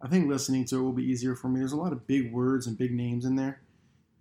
I 0.00 0.08
think 0.08 0.28
listening 0.28 0.64
to 0.66 0.78
it 0.78 0.82
will 0.82 0.92
be 0.92 1.04
easier 1.04 1.36
for 1.36 1.48
me. 1.48 1.60
There's 1.60 1.72
a 1.72 1.76
lot 1.76 1.92
of 1.92 2.06
big 2.06 2.32
words 2.32 2.66
and 2.66 2.76
big 2.76 2.92
names 2.92 3.24
in 3.24 3.36
there, 3.36 3.60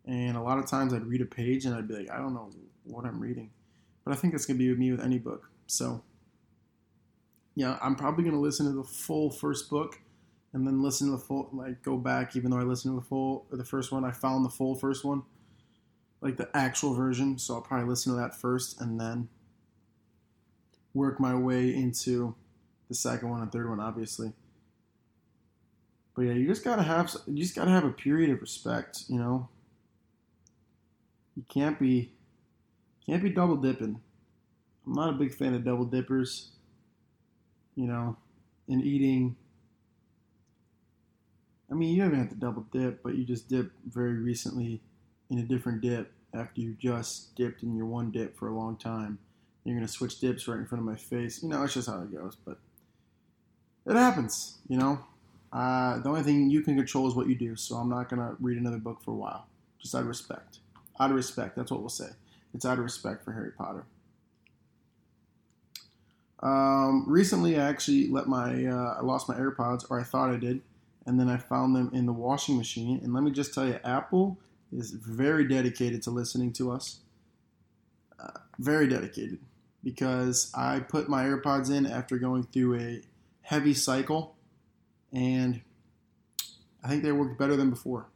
and 0.05 0.37
a 0.37 0.41
lot 0.41 0.59
of 0.59 0.67
times 0.67 0.93
I'd 0.93 1.05
read 1.05 1.21
a 1.21 1.25
page 1.25 1.65
and 1.65 1.73
I'd 1.73 1.87
be 1.87 1.95
like, 1.95 2.11
I 2.11 2.17
don't 2.17 2.33
know 2.33 2.51
what 2.83 3.05
I'm 3.05 3.19
reading. 3.19 3.49
But 4.03 4.11
I 4.11 4.15
think 4.15 4.33
it's 4.33 4.45
gonna 4.45 4.59
be 4.59 4.69
with 4.69 4.77
me 4.77 4.91
with 4.91 5.01
any 5.01 5.17
book. 5.17 5.49
So 5.67 6.03
yeah, 7.55 7.77
I'm 7.81 7.95
probably 7.95 8.23
gonna 8.23 8.39
listen 8.39 8.65
to 8.65 8.71
the 8.71 8.83
full 8.83 9.29
first 9.29 9.69
book 9.69 9.99
and 10.53 10.65
then 10.65 10.81
listen 10.81 11.07
to 11.07 11.11
the 11.13 11.23
full 11.23 11.49
like 11.53 11.81
go 11.81 11.97
back 11.97 12.35
even 12.35 12.51
though 12.51 12.59
I 12.59 12.63
listened 12.63 12.93
to 12.93 12.99
the 12.99 13.05
full 13.07 13.47
the 13.51 13.65
first 13.65 13.91
one, 13.91 14.05
I 14.05 14.11
found 14.11 14.45
the 14.45 14.49
full 14.49 14.75
first 14.75 15.03
one. 15.03 15.23
Like 16.21 16.37
the 16.37 16.49
actual 16.53 16.93
version. 16.93 17.39
So 17.39 17.55
I'll 17.55 17.61
probably 17.61 17.87
listen 17.87 18.13
to 18.13 18.19
that 18.19 18.35
first 18.35 18.79
and 18.79 18.99
then 18.99 19.29
work 20.93 21.19
my 21.19 21.33
way 21.33 21.73
into 21.73 22.35
the 22.89 22.95
second 22.95 23.29
one 23.29 23.41
and 23.41 23.51
third 23.51 23.69
one, 23.69 23.79
obviously. 23.79 24.33
But 26.15 26.23
yeah, 26.23 26.33
you 26.33 26.47
just 26.47 26.63
gotta 26.63 26.83
have 26.83 27.15
you 27.27 27.43
just 27.43 27.55
gotta 27.55 27.71
have 27.71 27.85
a 27.85 27.91
period 27.91 28.29
of 28.29 28.41
respect, 28.41 29.05
you 29.07 29.17
know. 29.17 29.49
You 31.35 31.43
can't 31.49 31.79
be 31.79 32.13
can't 33.05 33.23
be 33.23 33.29
double 33.29 33.55
dipping. 33.55 33.99
I'm 34.85 34.93
not 34.93 35.09
a 35.09 35.17
big 35.17 35.33
fan 35.33 35.53
of 35.53 35.63
double 35.63 35.85
dippers 35.85 36.51
you 37.75 37.87
know, 37.87 38.17
in 38.67 38.81
eating. 38.81 39.35
I 41.69 41.73
mean, 41.73 41.93
you 41.93 42.01
don't 42.01 42.07
even 42.07 42.19
have 42.19 42.29
to 42.29 42.35
double 42.35 42.65
dip, 42.71 43.01
but 43.01 43.15
you 43.15 43.23
just 43.23 43.47
dip 43.47 43.71
very 43.85 44.13
recently 44.13 44.81
in 45.29 45.39
a 45.39 45.43
different 45.43 45.81
dip 45.81 46.11
after 46.33 46.61
you 46.61 46.75
just 46.79 47.35
dipped 47.35 47.63
in 47.63 47.75
your 47.75 47.85
one 47.85 48.11
dip 48.11 48.37
for 48.37 48.47
a 48.47 48.55
long 48.55 48.75
time. 48.75 49.19
You're 49.63 49.75
going 49.75 49.85
to 49.85 49.91
switch 49.91 50.19
dips 50.19 50.47
right 50.47 50.59
in 50.59 50.65
front 50.65 50.81
of 50.81 50.85
my 50.85 50.95
face. 50.95 51.43
You 51.43 51.49
know, 51.49 51.63
it's 51.63 51.73
just 51.73 51.87
how 51.87 52.01
it 52.01 52.13
goes, 52.13 52.35
but 52.45 52.57
it 53.85 53.95
happens, 53.95 54.57
you 54.67 54.77
know. 54.77 54.99
Uh, 55.53 55.99
the 55.99 56.09
only 56.09 56.23
thing 56.23 56.49
you 56.49 56.61
can 56.61 56.75
control 56.75 57.07
is 57.07 57.13
what 57.13 57.27
you 57.27 57.35
do, 57.35 57.55
so 57.55 57.75
I'm 57.75 57.89
not 57.89 58.09
going 58.09 58.21
to 58.21 58.35
read 58.39 58.57
another 58.57 58.77
book 58.77 59.01
for 59.03 59.11
a 59.11 59.15
while. 59.15 59.47
Just 59.79 59.93
out 59.93 60.01
of 60.01 60.07
respect. 60.07 60.59
Out 60.99 61.09
of 61.09 61.15
respect, 61.15 61.55
that's 61.55 61.71
what 61.71 61.81
we'll 61.81 61.89
say. 61.89 62.09
It's 62.53 62.65
out 62.65 62.77
of 62.77 62.83
respect 62.83 63.23
for 63.23 63.33
Harry 63.33 63.51
Potter. 63.51 63.85
Um, 66.41 67.05
recently, 67.07 67.59
I 67.59 67.69
actually 67.69 68.07
let 68.07 68.27
my 68.27 68.65
uh, 68.65 68.95
I 68.99 69.01
lost 69.01 69.29
my 69.29 69.35
AirPods, 69.35 69.85
or 69.89 69.99
I 69.99 70.03
thought 70.03 70.31
I 70.31 70.37
did, 70.37 70.61
and 71.05 71.19
then 71.19 71.29
I 71.29 71.37
found 71.37 71.75
them 71.75 71.91
in 71.93 72.05
the 72.05 72.13
washing 72.13 72.57
machine. 72.57 72.99
And 73.03 73.13
let 73.13 73.23
me 73.23 73.31
just 73.31 73.53
tell 73.53 73.67
you, 73.67 73.79
Apple 73.83 74.39
is 74.71 74.91
very 74.91 75.47
dedicated 75.47 76.01
to 76.03 76.09
listening 76.09 76.51
to 76.53 76.71
us. 76.71 77.01
Uh, 78.19 78.39
very 78.59 78.87
dedicated, 78.87 79.39
because 79.83 80.51
I 80.55 80.79
put 80.79 81.09
my 81.09 81.25
AirPods 81.25 81.69
in 81.69 81.85
after 81.85 82.17
going 82.17 82.43
through 82.43 82.79
a 82.79 83.01
heavy 83.41 83.73
cycle, 83.73 84.35
and 85.11 85.61
I 86.83 86.87
think 86.87 87.03
they 87.03 87.11
worked 87.11 87.37
better 87.37 87.55
than 87.55 87.69
before. 87.69 88.07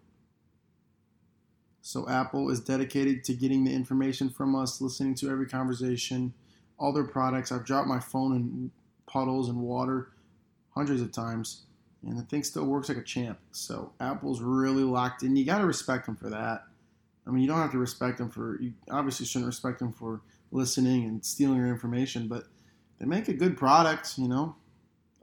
So 1.82 2.10
Apple 2.10 2.50
is 2.50 2.60
dedicated 2.60 3.24
to 3.26 3.34
getting 3.36 3.64
the 3.66 3.74
information 3.74 4.30
from 4.30 4.56
us, 4.56 4.82
listening 4.82 5.14
to 5.16 5.30
every 5.30 5.46
conversation 5.46 6.34
all 6.78 6.94
their 6.94 7.06
products. 7.06 7.52
I've 7.52 7.66
dropped 7.66 7.88
my 7.88 8.00
phone 8.00 8.36
in 8.36 8.72
puddles 9.08 9.50
and 9.50 9.60
water 9.60 10.10
hundreds 10.76 11.02
of 11.02 11.12
times, 11.12 11.64
and 12.06 12.18
the 12.18 12.24
thing 12.24 12.44
still 12.44 12.66
works 12.66 12.90
like 12.90 12.98
a 12.98 13.04
champ. 13.04 13.40
So 13.52 13.94
Apple's 14.00 14.42
really 14.42 14.84
locked 14.84 15.24
in. 15.24 15.36
You 15.36 15.46
got 15.46 15.60
to 15.60 15.66
respect 15.66 16.06
them 16.06 16.16
for 16.16 16.30
that. 16.30 16.66
I 17.28 17.32
mean, 17.32 17.42
you 17.42 17.48
don't 17.48 17.60
have 17.60 17.72
to 17.72 17.78
respect 17.78 18.18
them 18.18 18.30
for. 18.30 18.62
You 18.62 18.74
obviously 18.92 19.26
shouldn't 19.26 19.48
respect 19.48 19.80
them 19.80 19.92
for 19.92 20.22
listening 20.52 21.06
and 21.06 21.26
stealing 21.26 21.58
your 21.58 21.68
information, 21.68 22.28
but 22.28 22.44
they 23.00 23.06
make 23.06 23.28
a 23.28 23.34
good 23.34 23.58
product. 23.58 24.18
You 24.18 24.28
know, 24.28 24.56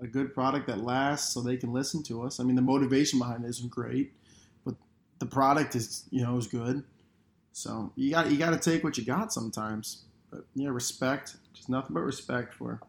a 0.00 0.06
good 0.06 0.34
product 0.34 0.66
that 0.66 0.80
lasts, 0.80 1.32
so 1.32 1.40
they 1.40 1.56
can 1.56 1.72
listen 1.72 2.02
to 2.04 2.22
us. 2.22 2.40
I 2.40 2.44
mean, 2.44 2.56
the 2.56 2.62
motivation 2.62 3.18
behind 3.18 3.44
it 3.44 3.48
isn't 3.48 3.70
great, 3.70 4.12
but 4.64 4.74
the 5.20 5.26
product 5.26 5.76
is 5.76 6.04
you 6.10 6.22
know 6.22 6.36
is 6.36 6.46
good. 6.46 6.82
So 7.52 7.92
you 7.94 8.10
got 8.10 8.30
you 8.30 8.38
got 8.38 8.50
to 8.50 8.58
take 8.58 8.82
what 8.82 8.98
you 8.98 9.04
got 9.04 9.32
sometimes. 9.32 10.04
But 10.32 10.46
yeah, 10.54 10.70
respect, 10.70 11.36
just 11.52 11.68
nothing 11.68 11.92
but 11.92 12.00
respect 12.00 12.54
for 12.54 12.80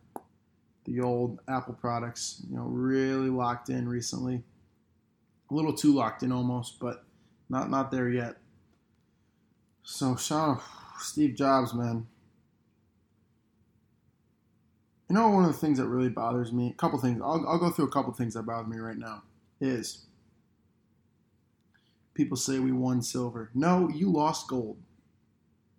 the 0.85 1.01
old 1.01 1.39
Apple 1.49 1.73
products. 1.73 2.41
You 2.49 2.55
know, 2.55 2.63
really 2.63 3.29
locked 3.29 3.69
in 3.69 3.87
recently. 3.87 4.43
A 5.51 5.53
little 5.53 5.73
too 5.73 5.93
locked 5.93 6.23
in 6.23 6.31
almost, 6.31 6.79
but 6.79 7.03
not 7.49 7.69
not 7.69 7.91
there 7.91 8.07
yet. 8.07 8.37
So 9.83 10.15
shout 10.15 10.49
out 10.49 10.61
Steve 10.99 11.35
Jobs, 11.35 11.73
man. 11.73 12.07
You 15.09 15.15
know, 15.15 15.27
one 15.27 15.43
of 15.43 15.51
the 15.51 15.57
things 15.57 15.77
that 15.77 15.87
really 15.87 16.09
bothers 16.09 16.53
me, 16.53 16.69
a 16.69 16.73
couple 16.73 16.97
things, 16.97 17.21
I'll, 17.21 17.45
I'll 17.47 17.59
go 17.59 17.69
through 17.69 17.85
a 17.85 17.91
couple 17.91 18.13
things 18.13 18.33
that 18.35 18.43
bother 18.43 18.67
me 18.67 18.77
right 18.77 18.97
now, 18.97 19.21
is 19.59 20.05
people 22.13 22.37
say 22.37 22.57
we 22.57 22.71
won 22.71 23.01
silver. 23.01 23.51
No, 23.53 23.89
you 23.89 24.09
lost 24.09 24.47
gold. 24.47 24.77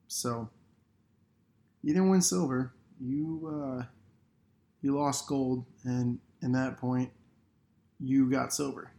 So 0.06 0.50
you 1.84 1.92
didn't 1.92 2.08
win 2.08 2.22
silver. 2.22 2.72
You 2.98 3.78
uh, 3.78 3.84
you 4.80 4.96
lost 4.96 5.26
gold, 5.26 5.66
and 5.84 6.18
in 6.40 6.52
that 6.52 6.78
point, 6.78 7.10
you 8.00 8.30
got 8.30 8.54
silver. 8.54 8.90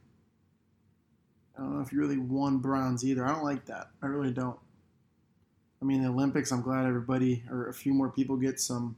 I 1.57 1.61
don't 1.61 1.75
know 1.75 1.81
if 1.81 1.91
you 1.91 1.99
really 1.99 2.19
won 2.19 2.59
bronze 2.59 3.03
either. 3.03 3.25
I 3.25 3.33
don't 3.33 3.43
like 3.43 3.65
that. 3.65 3.87
I 4.03 4.05
really 4.05 4.31
don't. 4.31 4.59
I 5.81 5.85
mean, 5.85 6.03
the 6.03 6.09
Olympics. 6.09 6.51
I'm 6.51 6.61
glad 6.61 6.85
everybody 6.85 7.43
or 7.49 7.69
a 7.69 7.73
few 7.73 7.91
more 7.91 8.09
people 8.09 8.37
get 8.37 8.59
some 8.59 8.95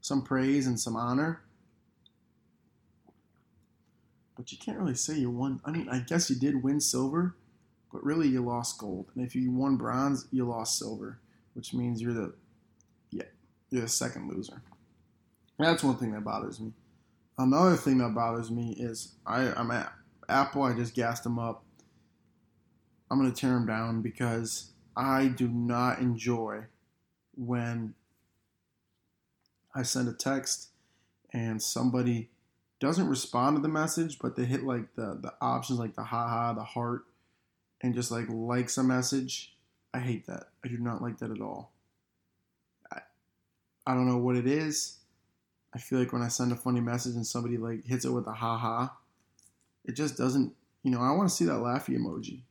some 0.00 0.22
praise 0.22 0.66
and 0.66 0.78
some 0.78 0.96
honor. 0.96 1.42
But 4.36 4.50
you 4.50 4.58
can't 4.58 4.78
really 4.78 4.94
say 4.94 5.16
you 5.16 5.30
won. 5.30 5.60
I 5.64 5.70
mean, 5.70 5.88
I 5.88 6.00
guess 6.00 6.28
you 6.28 6.34
did 6.34 6.64
win 6.64 6.80
silver, 6.80 7.36
but 7.92 8.02
really 8.02 8.26
you 8.26 8.44
lost 8.44 8.78
gold. 8.78 9.10
And 9.14 9.24
if 9.24 9.36
you 9.36 9.52
won 9.52 9.76
bronze, 9.76 10.26
you 10.32 10.44
lost 10.44 10.76
silver, 10.76 11.20
which 11.54 11.72
means 11.72 12.02
you're 12.02 12.12
the 12.12 12.34
you're 13.70 13.82
the 13.82 13.88
second 13.88 14.28
loser. 14.28 14.62
That's 15.58 15.82
one 15.82 15.96
thing 15.96 16.12
that 16.12 16.24
bothers 16.24 16.60
me. 16.60 16.72
Another 17.36 17.76
thing 17.76 17.98
that 17.98 18.14
bothers 18.14 18.50
me 18.50 18.74
is 18.78 19.14
I, 19.26 19.52
I'm 19.52 19.70
at 19.70 19.92
Apple. 20.28 20.62
I 20.62 20.74
just 20.74 20.94
gassed 20.94 21.24
them 21.24 21.38
up. 21.38 21.64
I'm 23.10 23.18
gonna 23.18 23.32
tear 23.32 23.52
them 23.52 23.66
down 23.66 24.02
because 24.02 24.72
I 24.96 25.28
do 25.28 25.48
not 25.48 25.98
enjoy 26.00 26.64
when 27.34 27.94
I 29.74 29.82
send 29.82 30.08
a 30.08 30.12
text 30.12 30.70
and 31.32 31.62
somebody 31.62 32.30
doesn't 32.80 33.08
respond 33.08 33.56
to 33.56 33.62
the 33.62 33.68
message, 33.68 34.18
but 34.18 34.36
they 34.36 34.44
hit 34.44 34.64
like 34.64 34.94
the 34.94 35.18
the 35.20 35.34
options 35.40 35.78
like 35.78 35.94
the 35.94 36.04
haha, 36.04 36.52
the 36.52 36.64
heart, 36.64 37.02
and 37.80 37.94
just 37.94 38.10
like 38.10 38.28
likes 38.28 38.78
a 38.78 38.82
message. 38.82 39.56
I 39.94 40.00
hate 40.00 40.26
that. 40.26 40.48
I 40.64 40.68
do 40.68 40.78
not 40.78 41.02
like 41.02 41.18
that 41.18 41.30
at 41.30 41.40
all. 41.40 41.72
I 43.88 43.94
don't 43.94 44.06
know 44.06 44.18
what 44.18 44.36
it 44.36 44.46
is. 44.46 44.98
I 45.74 45.78
feel 45.78 45.98
like 45.98 46.12
when 46.12 46.20
I 46.20 46.28
send 46.28 46.52
a 46.52 46.56
funny 46.56 46.80
message 46.80 47.14
and 47.14 47.26
somebody 47.26 47.56
like 47.56 47.86
hits 47.86 48.04
it 48.04 48.12
with 48.12 48.26
a 48.26 48.32
haha, 48.32 48.88
it 49.86 49.92
just 49.92 50.18
doesn't. 50.18 50.54
You 50.82 50.90
know, 50.90 51.00
I 51.00 51.12
want 51.12 51.30
to 51.30 51.34
see 51.34 51.46
that 51.46 51.52
laughy 51.52 51.96
emoji. 51.96 52.42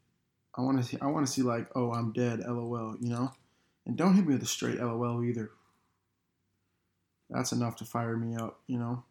I 0.56 0.62
want 0.62 0.80
to 0.80 0.84
see. 0.84 0.98
I 1.00 1.06
want 1.06 1.28
to 1.28 1.32
see 1.32 1.44
like, 1.44 1.70
oh, 1.76 1.94
I'm 1.94 2.12
dead, 2.12 2.40
lol. 2.40 2.98
You 3.00 3.10
know, 3.10 3.32
and 3.86 3.96
don't 3.96 4.16
hit 4.16 4.26
me 4.26 4.34
with 4.34 4.42
a 4.42 4.48
straight 4.48 4.80
lol 4.80 5.24
either. 5.24 5.52
That's 7.30 7.52
enough 7.52 7.76
to 7.78 7.86
fire 7.86 8.18
me 8.18 8.36
up. 8.36 8.60
You 8.66 8.80
know, 8.80 9.04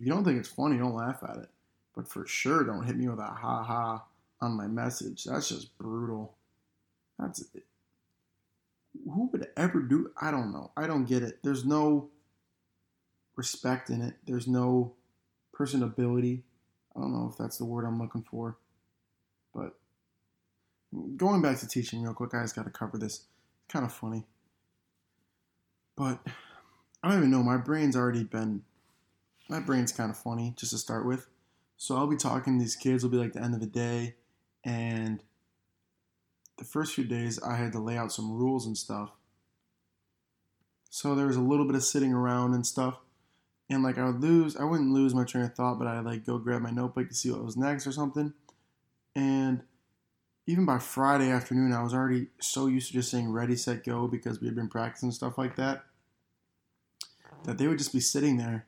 if 0.00 0.06
you 0.06 0.10
don't 0.10 0.24
think 0.24 0.38
it's 0.38 0.48
funny, 0.48 0.78
don't 0.78 0.94
laugh 0.94 1.22
at 1.22 1.36
it. 1.36 1.50
But 1.94 2.08
for 2.08 2.26
sure, 2.26 2.64
don't 2.64 2.86
hit 2.86 2.96
me 2.96 3.08
with 3.08 3.18
a 3.18 3.26
haha 3.26 3.98
on 4.40 4.52
my 4.52 4.68
message. 4.68 5.24
That's 5.24 5.50
just 5.50 5.76
brutal. 5.76 6.34
That's 7.18 7.44
who 9.04 9.28
would 9.32 9.48
ever 9.56 9.80
do 9.80 10.10
I 10.20 10.30
don't 10.30 10.52
know. 10.52 10.70
I 10.76 10.86
don't 10.86 11.04
get 11.04 11.22
it. 11.22 11.40
There's 11.42 11.64
no 11.64 12.10
respect 13.36 13.90
in 13.90 14.00
it. 14.02 14.14
There's 14.26 14.46
no 14.46 14.94
personability. 15.56 16.42
I 16.96 17.00
don't 17.00 17.12
know 17.12 17.28
if 17.30 17.36
that's 17.36 17.58
the 17.58 17.64
word 17.64 17.84
I'm 17.84 17.98
looking 17.98 18.22
for. 18.22 18.56
But 19.54 19.74
going 21.16 21.42
back 21.42 21.58
to 21.60 21.68
teaching 21.68 22.02
real 22.02 22.14
quick, 22.14 22.34
I 22.34 22.42
just 22.42 22.56
got 22.56 22.64
to 22.64 22.70
cover 22.70 22.98
this. 22.98 23.14
It's 23.14 23.26
kind 23.68 23.84
of 23.84 23.92
funny. 23.92 24.24
But 25.96 26.20
I 27.02 27.08
don't 27.08 27.18
even 27.18 27.30
know. 27.30 27.42
My 27.42 27.56
brain's 27.56 27.96
already 27.96 28.24
been, 28.24 28.62
my 29.48 29.60
brain's 29.60 29.92
kind 29.92 30.10
of 30.10 30.16
funny 30.16 30.54
just 30.56 30.72
to 30.72 30.78
start 30.78 31.06
with. 31.06 31.28
So 31.76 31.96
I'll 31.96 32.06
be 32.06 32.16
talking 32.16 32.58
to 32.58 32.62
these 32.62 32.76
kids, 32.76 33.02
will 33.02 33.10
be 33.10 33.16
like 33.16 33.32
the 33.32 33.42
end 33.42 33.54
of 33.54 33.60
the 33.60 33.66
day, 33.66 34.14
and 34.64 35.22
the 36.56 36.64
first 36.64 36.94
few 36.94 37.04
days 37.04 37.42
I 37.42 37.56
had 37.56 37.72
to 37.72 37.78
lay 37.78 37.96
out 37.96 38.12
some 38.12 38.32
rules 38.32 38.66
and 38.66 38.76
stuff. 38.76 39.10
So 40.90 41.14
there 41.14 41.26
was 41.26 41.36
a 41.36 41.42
little 41.42 41.66
bit 41.66 41.74
of 41.74 41.82
sitting 41.82 42.12
around 42.12 42.54
and 42.54 42.66
stuff. 42.66 42.98
And 43.68 43.82
like 43.82 43.98
I 43.98 44.04
would 44.04 44.20
lose, 44.20 44.56
I 44.56 44.64
wouldn't 44.64 44.92
lose 44.92 45.14
my 45.14 45.24
train 45.24 45.44
of 45.44 45.54
thought, 45.54 45.78
but 45.78 45.88
I'd 45.88 46.04
like 46.04 46.26
go 46.26 46.38
grab 46.38 46.62
my 46.62 46.70
notebook 46.70 47.08
to 47.08 47.14
see 47.14 47.30
what 47.30 47.44
was 47.44 47.56
next 47.56 47.86
or 47.86 47.92
something. 47.92 48.32
And 49.16 49.62
even 50.46 50.66
by 50.66 50.78
Friday 50.78 51.30
afternoon, 51.30 51.72
I 51.72 51.82
was 51.82 51.94
already 51.94 52.28
so 52.40 52.66
used 52.66 52.88
to 52.88 52.92
just 52.92 53.10
saying 53.10 53.30
ready, 53.30 53.56
set, 53.56 53.84
go 53.84 54.06
because 54.06 54.40
we 54.40 54.46
had 54.46 54.54
been 54.54 54.68
practicing 54.68 55.10
stuff 55.10 55.38
like 55.38 55.56
that. 55.56 55.84
That 57.44 57.58
they 57.58 57.66
would 57.66 57.78
just 57.78 57.92
be 57.92 58.00
sitting 58.00 58.36
there 58.36 58.66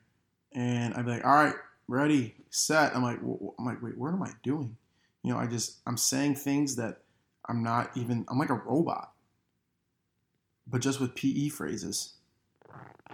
and 0.53 0.95
I'd 0.95 1.05
be 1.05 1.13
like, 1.13 1.25
all 1.25 1.35
right, 1.35 1.55
ready, 1.87 2.35
set. 2.51 2.97
I'm 2.97 3.03
like, 3.03 3.21
I'm 3.21 3.65
like, 3.65 3.83
wait, 3.83 3.97
what 3.97 4.13
am 4.13 4.23
I 4.23 4.33
doing? 4.43 4.77
You 5.23 5.33
know, 5.33 5.39
I 5.39 5.47
just, 5.47 5.79
I'm 5.87 5.97
saying 5.97 6.37
things 6.37 6.77
that 6.77 7.03
I'm 7.49 7.63
not 7.63 7.91
even, 7.97 8.25
I'm 8.29 8.39
like 8.39 8.51
a 8.51 8.55
robot, 8.55 9.13
but 10.67 10.81
just 10.81 11.01
with 11.01 11.15
PE 11.15 11.49
phrases. 11.49 12.15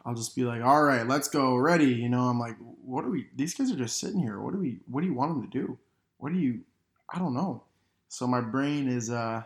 I'll 0.05 0.15
just 0.15 0.35
be 0.35 0.45
like, 0.45 0.63
all 0.63 0.83
right, 0.83 1.07
let's 1.07 1.29
go, 1.29 1.55
ready. 1.57 1.87
You 1.87 2.09
know, 2.09 2.23
I'm 2.23 2.41
like, 2.41 2.57
what 2.85 3.05
are 3.05 3.11
we, 3.11 3.29
these 3.37 3.55
guys 3.55 3.71
are 3.71 3.77
just 3.77 4.01
sitting 4.01 4.21
here. 4.21 4.41
What 4.41 4.53
do 4.53 4.59
we, 4.59 4.81
what 4.87 5.03
do 5.03 5.07
you 5.07 5.15
want 5.15 5.33
them 5.33 5.49
to 5.49 5.59
do? 5.59 5.79
What 6.19 6.33
do 6.33 6.39
you, 6.39 6.61
I 7.13 7.19
don't 7.19 7.35
know. 7.35 7.65
So 8.09 8.27
my 8.27 8.41
brain 8.41 8.89
is, 8.89 9.11
uh, 9.11 9.43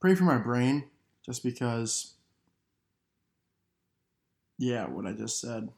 pray 0.00 0.14
for 0.14 0.24
my 0.24 0.38
brain 0.38 0.84
just 1.24 1.42
because, 1.42 2.14
yeah, 4.58 4.86
what 4.86 5.06
I 5.06 5.12
just 5.12 5.40
said. 5.40 5.68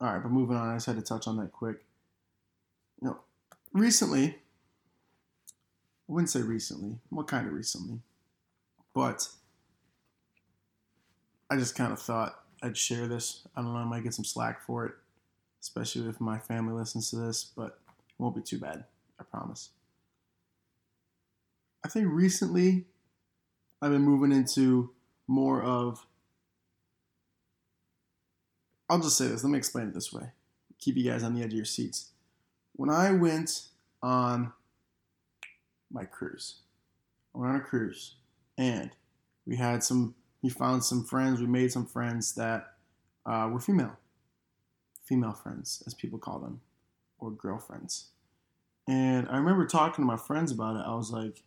All 0.00 0.12
right, 0.12 0.22
but 0.22 0.30
moving 0.30 0.56
on, 0.56 0.68
I 0.68 0.76
just 0.76 0.86
had 0.86 0.96
to 0.96 1.02
touch 1.02 1.26
on 1.26 1.36
that 1.38 1.50
quick. 1.50 1.84
You 3.00 3.08
know, 3.08 3.18
recently, 3.72 4.38
wouldn't 6.08 6.30
say 6.30 6.42
recently, 6.42 6.96
what 7.10 7.28
kind 7.28 7.46
of 7.46 7.52
recently, 7.52 8.00
but 8.94 9.28
I 11.50 11.56
just 11.56 11.74
kind 11.74 11.92
of 11.92 12.00
thought 12.00 12.40
I'd 12.62 12.76
share 12.76 13.06
this. 13.06 13.46
I 13.54 13.62
don't 13.62 13.72
know, 13.72 13.78
I 13.78 13.84
might 13.84 14.04
get 14.04 14.14
some 14.14 14.24
slack 14.24 14.62
for 14.62 14.86
it, 14.86 14.92
especially 15.60 16.08
if 16.08 16.20
my 16.20 16.38
family 16.38 16.72
listens 16.72 17.10
to 17.10 17.16
this, 17.16 17.44
but 17.56 17.78
it 17.98 18.14
won't 18.18 18.36
be 18.36 18.42
too 18.42 18.58
bad, 18.58 18.84
I 19.20 19.24
promise. 19.24 19.70
I 21.84 21.88
think 21.88 22.08
recently 22.10 22.86
I've 23.80 23.92
been 23.92 24.02
moving 24.02 24.32
into 24.32 24.90
more 25.26 25.62
of 25.62 26.04
I'll 28.90 28.98
just 28.98 29.18
say 29.18 29.28
this. 29.28 29.44
Let 29.44 29.50
me 29.50 29.58
explain 29.58 29.88
it 29.88 29.94
this 29.94 30.12
way. 30.12 30.30
Keep 30.78 30.96
you 30.96 31.10
guys 31.10 31.22
on 31.22 31.34
the 31.34 31.42
edge 31.42 31.52
of 31.52 31.56
your 31.56 31.64
seats. 31.64 32.10
When 32.74 32.88
I 32.88 33.12
went 33.12 33.66
on 34.02 34.52
my 35.90 36.04
cruise, 36.04 36.60
I 37.34 37.38
went 37.38 37.52
on 37.52 37.60
a 37.60 37.64
cruise, 37.64 38.16
and 38.56 38.90
we 39.46 39.56
had 39.56 39.82
some. 39.82 40.14
We 40.40 40.50
found 40.50 40.84
some 40.84 41.04
friends. 41.04 41.40
We 41.40 41.46
made 41.46 41.72
some 41.72 41.86
friends 41.86 42.34
that 42.34 42.74
uh, 43.26 43.48
were 43.52 43.58
female, 43.58 43.96
female 45.04 45.32
friends, 45.32 45.82
as 45.86 45.94
people 45.94 46.18
call 46.18 46.38
them, 46.38 46.60
or 47.18 47.32
girlfriends. 47.32 48.10
And 48.86 49.28
I 49.28 49.36
remember 49.36 49.66
talking 49.66 50.04
to 50.04 50.06
my 50.06 50.16
friends 50.16 50.52
about 50.52 50.76
it. 50.76 50.84
I 50.86 50.94
was 50.94 51.10
like, 51.10 51.42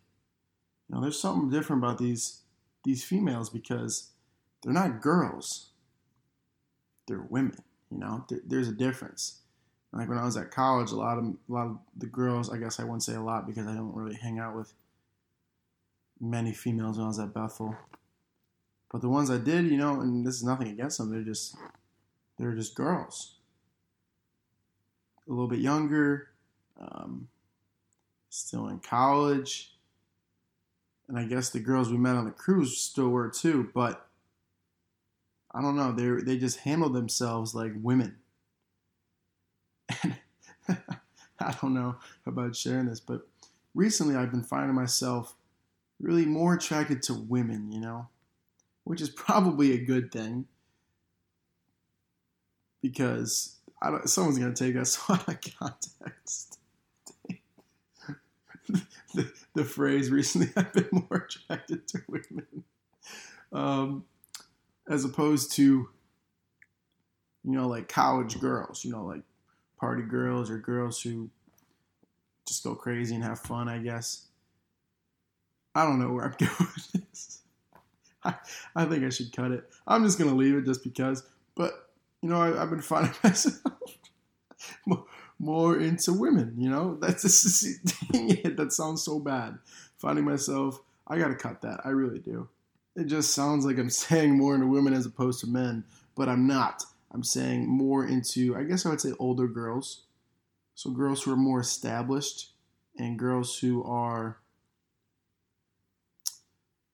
you 0.88 0.94
know, 0.94 1.00
there's 1.00 1.18
something 1.18 1.50
different 1.50 1.82
about 1.82 1.98
these 1.98 2.42
these 2.84 3.02
females 3.02 3.48
because 3.48 4.10
they're 4.62 4.72
not 4.72 5.00
girls 5.00 5.72
they're 7.06 7.26
women. 7.28 7.58
You 7.90 7.98
know, 7.98 8.24
there's 8.46 8.68
a 8.68 8.72
difference. 8.72 9.41
Like 9.92 10.08
when 10.08 10.18
I 10.18 10.24
was 10.24 10.36
at 10.38 10.50
college, 10.50 10.90
a 10.90 10.96
lot 10.96 11.18
of 11.18 11.24
a 11.24 11.36
lot 11.48 11.66
of 11.66 11.78
the 11.98 12.06
girls, 12.06 12.50
I 12.50 12.56
guess 12.56 12.80
I 12.80 12.84
wouldn't 12.84 13.02
say 13.02 13.14
a 13.14 13.20
lot 13.20 13.46
because 13.46 13.66
I 13.66 13.74
don't 13.74 13.94
really 13.94 14.16
hang 14.16 14.38
out 14.38 14.56
with 14.56 14.72
many 16.18 16.52
females 16.52 16.96
when 16.96 17.04
I 17.04 17.08
was 17.08 17.18
at 17.18 17.34
Bethel. 17.34 17.76
But 18.90 19.02
the 19.02 19.08
ones 19.08 19.30
I 19.30 19.38
did, 19.38 19.66
you 19.66 19.76
know, 19.76 20.00
and 20.00 20.26
this 20.26 20.36
is 20.36 20.44
nothing 20.44 20.68
against 20.68 20.98
them, 20.98 21.10
they're 21.10 21.22
just 21.22 21.56
they're 22.38 22.54
just 22.54 22.74
girls. 22.74 23.36
A 25.28 25.30
little 25.30 25.46
bit 25.46 25.60
younger, 25.60 26.30
um, 26.80 27.28
still 28.30 28.68
in 28.68 28.80
college. 28.80 29.74
And 31.08 31.18
I 31.18 31.24
guess 31.24 31.50
the 31.50 31.60
girls 31.60 31.90
we 31.90 31.98
met 31.98 32.16
on 32.16 32.24
the 32.24 32.30
cruise 32.30 32.78
still 32.78 33.10
were 33.10 33.28
too, 33.28 33.70
but 33.74 34.08
I 35.50 35.60
don't 35.60 35.76
know. 35.76 35.92
They 35.92 36.22
they 36.22 36.38
just 36.38 36.60
handle 36.60 36.88
themselves 36.88 37.54
like 37.54 37.72
women. 37.76 38.16
I 40.68 41.54
don't 41.60 41.74
know 41.74 41.96
about 42.26 42.54
sharing 42.56 42.86
this, 42.86 43.00
but 43.00 43.26
recently 43.74 44.16
I've 44.16 44.30
been 44.30 44.42
finding 44.44 44.74
myself 44.74 45.34
really 46.00 46.24
more 46.26 46.54
attracted 46.54 47.02
to 47.04 47.14
women. 47.14 47.70
You 47.72 47.80
know, 47.80 48.08
which 48.84 49.00
is 49.00 49.10
probably 49.16 49.72
a 49.72 49.84
good 49.84 50.12
thing 50.12 50.46
because 52.80 53.56
I 53.80 53.90
don't, 53.90 54.08
someone's 54.08 54.38
gonna 54.38 54.54
take 54.54 54.76
us 54.76 54.98
out 55.08 55.28
of 55.28 55.38
context. 55.58 56.58
the, 59.14 59.32
the 59.54 59.64
phrase 59.64 60.10
recently 60.10 60.50
I've 60.56 60.72
been 60.72 60.88
more 60.92 61.26
attracted 61.28 61.86
to 61.88 62.02
women. 62.08 62.64
Um, 63.52 64.04
as 64.88 65.04
opposed 65.04 65.52
to 65.52 65.62
you 65.62 65.90
know 67.44 67.68
like 67.68 67.88
college 67.88 68.40
girls 68.40 68.84
you 68.84 68.90
know 68.90 69.04
like 69.04 69.22
party 69.82 70.04
girls 70.04 70.48
or 70.48 70.58
girls 70.58 71.02
who 71.02 71.28
just 72.46 72.62
go 72.62 72.72
crazy 72.72 73.16
and 73.16 73.24
have 73.24 73.40
fun 73.40 73.68
i 73.68 73.78
guess. 73.78 74.28
I 75.74 75.84
don't 75.84 75.98
know 75.98 76.12
where 76.12 76.24
i'm 76.24 76.36
going 76.38 76.70
with 76.76 76.92
this. 76.92 77.40
I, 78.22 78.34
I 78.76 78.84
think 78.84 79.04
i 79.04 79.08
should 79.08 79.34
cut 79.34 79.50
it. 79.50 79.68
I'm 79.84 80.04
just 80.04 80.20
gonna 80.20 80.36
leave 80.36 80.54
it 80.54 80.66
just 80.66 80.84
because. 80.84 81.24
But 81.56 81.90
you 82.22 82.28
know 82.28 82.40
I, 82.40 82.60
have 82.60 82.70
been 82.70 82.80
finding 82.80 83.12
myself 83.24 83.60
more, 84.86 85.04
more 85.40 85.80
into 85.80 86.12
women 86.12 86.54
you 86.56 86.70
know? 86.70 86.96
That's 87.00 87.22
just 87.22 88.12
dang 88.12 88.30
it 88.30 88.56
that 88.56 88.72
sounds 88.72 89.02
so 89.02 89.18
bad. 89.18 89.58
Finding 89.98 90.24
myself 90.24 90.78
i 91.08 91.18
gotta 91.18 91.34
cut 91.34 91.60
that. 91.62 91.80
I 91.84 91.88
really 91.88 92.20
do. 92.20 92.48
It 92.94 93.08
just 93.08 93.34
sounds 93.34 93.66
like 93.66 93.78
I'm 93.78 93.90
saying 93.90 94.38
more 94.38 94.54
into 94.54 94.68
women 94.68 94.92
as 94.92 95.06
opposed 95.06 95.40
to 95.40 95.48
men, 95.48 95.82
but 96.14 96.28
I'm 96.28 96.46
not. 96.46 96.84
I'm 97.12 97.22
saying 97.22 97.68
more 97.68 98.06
into, 98.06 98.56
I 98.56 98.62
guess 98.64 98.86
I 98.86 98.88
would 98.88 99.00
say 99.00 99.12
older 99.18 99.46
girls. 99.46 100.04
So 100.74 100.90
girls 100.90 101.22
who 101.22 101.32
are 101.32 101.36
more 101.36 101.60
established 101.60 102.52
and 102.98 103.18
girls 103.18 103.58
who 103.58 103.84
are 103.84 104.38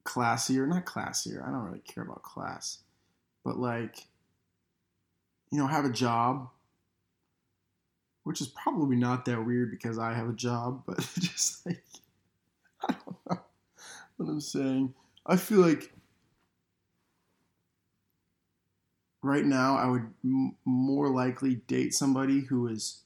classier, 0.05 0.67
not 0.67 0.87
classier, 0.87 1.47
I 1.47 1.51
don't 1.51 1.65
really 1.65 1.81
care 1.81 2.03
about 2.03 2.23
class, 2.23 2.79
but 3.45 3.59
like, 3.59 4.07
you 5.53 5.59
know, 5.59 5.67
have 5.67 5.85
a 5.85 5.93
job, 5.93 6.49
which 8.25 8.41
is 8.41 8.49
probably 8.49 8.97
not 8.97 9.25
that 9.27 9.47
weird 9.47 9.71
because 9.71 9.99
I 9.99 10.15
have 10.15 10.29
a 10.29 10.35
job, 10.35 10.83
but 10.87 10.99
just 11.19 11.65
like, 11.65 11.83
I 12.83 12.93
don't 12.93 13.17
know 13.31 13.41
what 14.17 14.29
I'm 14.29 14.41
saying. 14.41 14.95
I 15.25 15.37
feel 15.37 15.61
like 15.61 15.93
right 19.29 19.45
now 19.45 19.77
I 19.77 19.87
would 19.87 20.07
m- 20.25 20.57
more 20.65 21.11
likely 21.11 21.57
date 21.57 21.93
somebody 21.93 22.41
who 22.41 22.67
is 22.67 23.03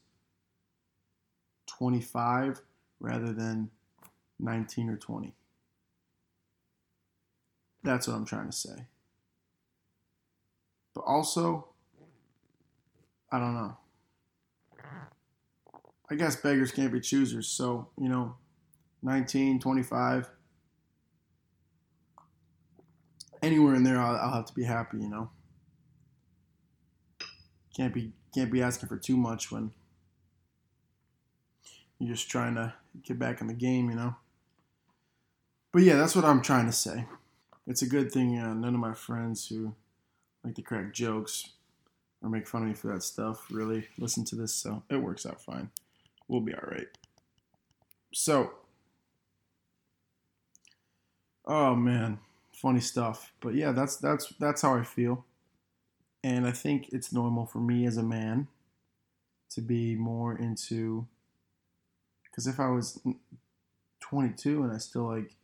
25 1.66 2.62
rather 3.00 3.32
than 3.32 3.70
19 4.38 4.88
or 4.88 4.96
20. 4.96 5.34
That's 7.82 8.06
what 8.06 8.14
I'm 8.14 8.24
trying 8.24 8.46
to 8.46 8.56
say. 8.56 8.86
But 10.94 11.00
also, 11.00 11.68
I 13.32 13.40
don't 13.40 13.54
know. 13.54 13.76
I 16.08 16.14
guess 16.14 16.36
beggars 16.36 16.70
can't 16.70 16.92
be 16.92 17.00
choosers. 17.00 17.48
So, 17.48 17.88
you 17.98 18.08
know, 18.08 18.36
19, 19.02 19.58
25, 19.58 20.30
anywhere 23.42 23.74
in 23.74 23.82
there, 23.82 23.98
I'll, 23.98 24.16
I'll 24.16 24.34
have 24.34 24.46
to 24.46 24.54
be 24.54 24.64
happy, 24.64 24.98
you 24.98 25.08
know. 25.08 25.30
Can't 27.76 27.94
be 27.94 28.12
can't 28.34 28.52
be 28.52 28.62
asking 28.62 28.88
for 28.88 28.96
too 28.96 29.16
much 29.16 29.50
when 29.50 29.72
you're 31.98 32.14
just 32.14 32.30
trying 32.30 32.54
to 32.54 32.74
get 33.02 33.18
back 33.18 33.40
in 33.40 33.46
the 33.46 33.54
game, 33.54 33.90
you 33.90 33.96
know. 33.96 34.16
But 35.72 35.82
yeah, 35.82 35.96
that's 35.96 36.16
what 36.16 36.24
I'm 36.24 36.42
trying 36.42 36.66
to 36.66 36.72
say. 36.72 37.06
It's 37.66 37.82
a 37.82 37.86
good 37.86 38.10
thing 38.10 38.38
uh, 38.38 38.54
none 38.54 38.74
of 38.74 38.80
my 38.80 38.94
friends 38.94 39.48
who 39.48 39.74
like 40.44 40.54
to 40.56 40.62
crack 40.62 40.92
jokes 40.92 41.50
or 42.22 42.28
make 42.28 42.46
fun 42.46 42.62
of 42.62 42.68
me 42.68 42.74
for 42.74 42.88
that 42.88 43.02
stuff 43.02 43.46
really 43.50 43.88
listen 43.98 44.24
to 44.26 44.36
this, 44.36 44.54
so 44.54 44.82
it 44.90 44.96
works 44.96 45.26
out 45.26 45.40
fine. 45.40 45.70
We'll 46.28 46.40
be 46.40 46.54
all 46.54 46.68
right. 46.70 46.88
So, 48.12 48.52
oh 51.46 51.74
man, 51.74 52.18
funny 52.52 52.80
stuff. 52.80 53.32
But 53.40 53.54
yeah, 53.54 53.72
that's 53.72 53.96
that's 53.96 54.28
that's 54.38 54.62
how 54.62 54.74
I 54.74 54.82
feel. 54.84 55.24
And 56.24 56.46
I 56.46 56.52
think 56.52 56.88
it's 56.92 57.12
normal 57.12 57.46
for 57.46 57.58
me 57.58 57.86
as 57.86 57.96
a 57.96 58.02
man 58.02 58.48
to 59.50 59.60
be 59.60 59.94
more 59.94 60.36
into 60.36 61.06
because 62.24 62.46
if 62.46 62.58
I 62.58 62.68
was 62.68 63.00
22 64.00 64.62
and 64.62 64.72
I 64.72 64.78
still 64.78 65.06
like 65.06 65.36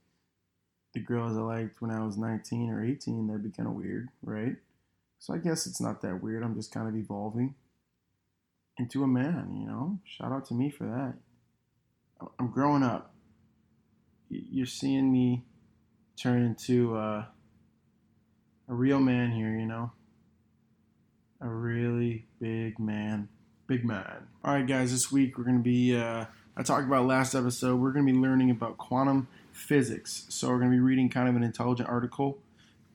the 0.95 1.01
girls 1.01 1.37
I 1.37 1.41
liked 1.41 1.83
when 1.83 1.91
I 1.91 2.05
was 2.05 2.17
19 2.17 2.71
or 2.71 2.83
18, 2.83 3.27
that'd 3.27 3.43
be 3.43 3.51
kind 3.51 3.69
of 3.69 3.75
weird, 3.75 4.09
right? 4.23 4.57
So 5.19 5.35
I 5.35 5.39
guess 5.39 5.67
it's 5.67 5.81
not 5.81 6.01
that 6.03 6.23
weird. 6.23 6.43
I'm 6.43 6.55
just 6.55 6.73
kind 6.73 6.89
of 6.89 6.97
evolving 6.97 7.55
into 8.79 9.03
a 9.03 9.07
man, 9.07 9.55
you 9.61 9.67
know? 9.67 9.99
Shout 10.05 10.33
out 10.33 10.47
to 10.47 10.55
me 10.55 10.71
for 10.71 10.85
that. 10.85 11.15
I'm 12.39 12.51
growing 12.51 12.83
up. 12.83 13.15
You're 14.31 14.67
seeing 14.67 15.13
me 15.13 15.45
turn 16.17 16.43
into 16.43 16.97
uh, 16.97 17.25
a 18.69 18.75
real 18.75 19.01
man 19.01 19.33
here, 19.33 19.59
you 19.59 19.67
know? 19.67 19.93
A 21.41 21.49
really 21.49 22.27
big 22.41 22.81
man. 22.81 23.29
Big 23.69 23.85
man. 23.85 24.27
All 24.45 24.55
right, 24.55 24.67
guys, 24.67 24.91
this 24.91 25.13
week 25.13 25.39
we're 25.39 25.45
going 25.45 25.59
to 25.59 25.63
be, 25.63 25.97
uh, 25.97 26.25
I 26.57 26.63
talked 26.65 26.87
about 26.87 27.07
last 27.07 27.35
episode, 27.35 27.77
we're 27.77 27.93
going 27.93 28.05
to 28.05 28.13
be 28.13 28.19
learning 28.19 28.51
about 28.51 28.77
quantum 28.77 29.29
physics. 29.53 30.27
So 30.31 30.49
we're 30.49 30.59
going 30.59 30.73
to 30.73 30.77
be 30.77 30.81
reading 30.81 31.09
kind 31.09 31.29
of 31.29 31.37
an 31.37 31.45
intelligent 31.45 31.89
article 31.89 32.39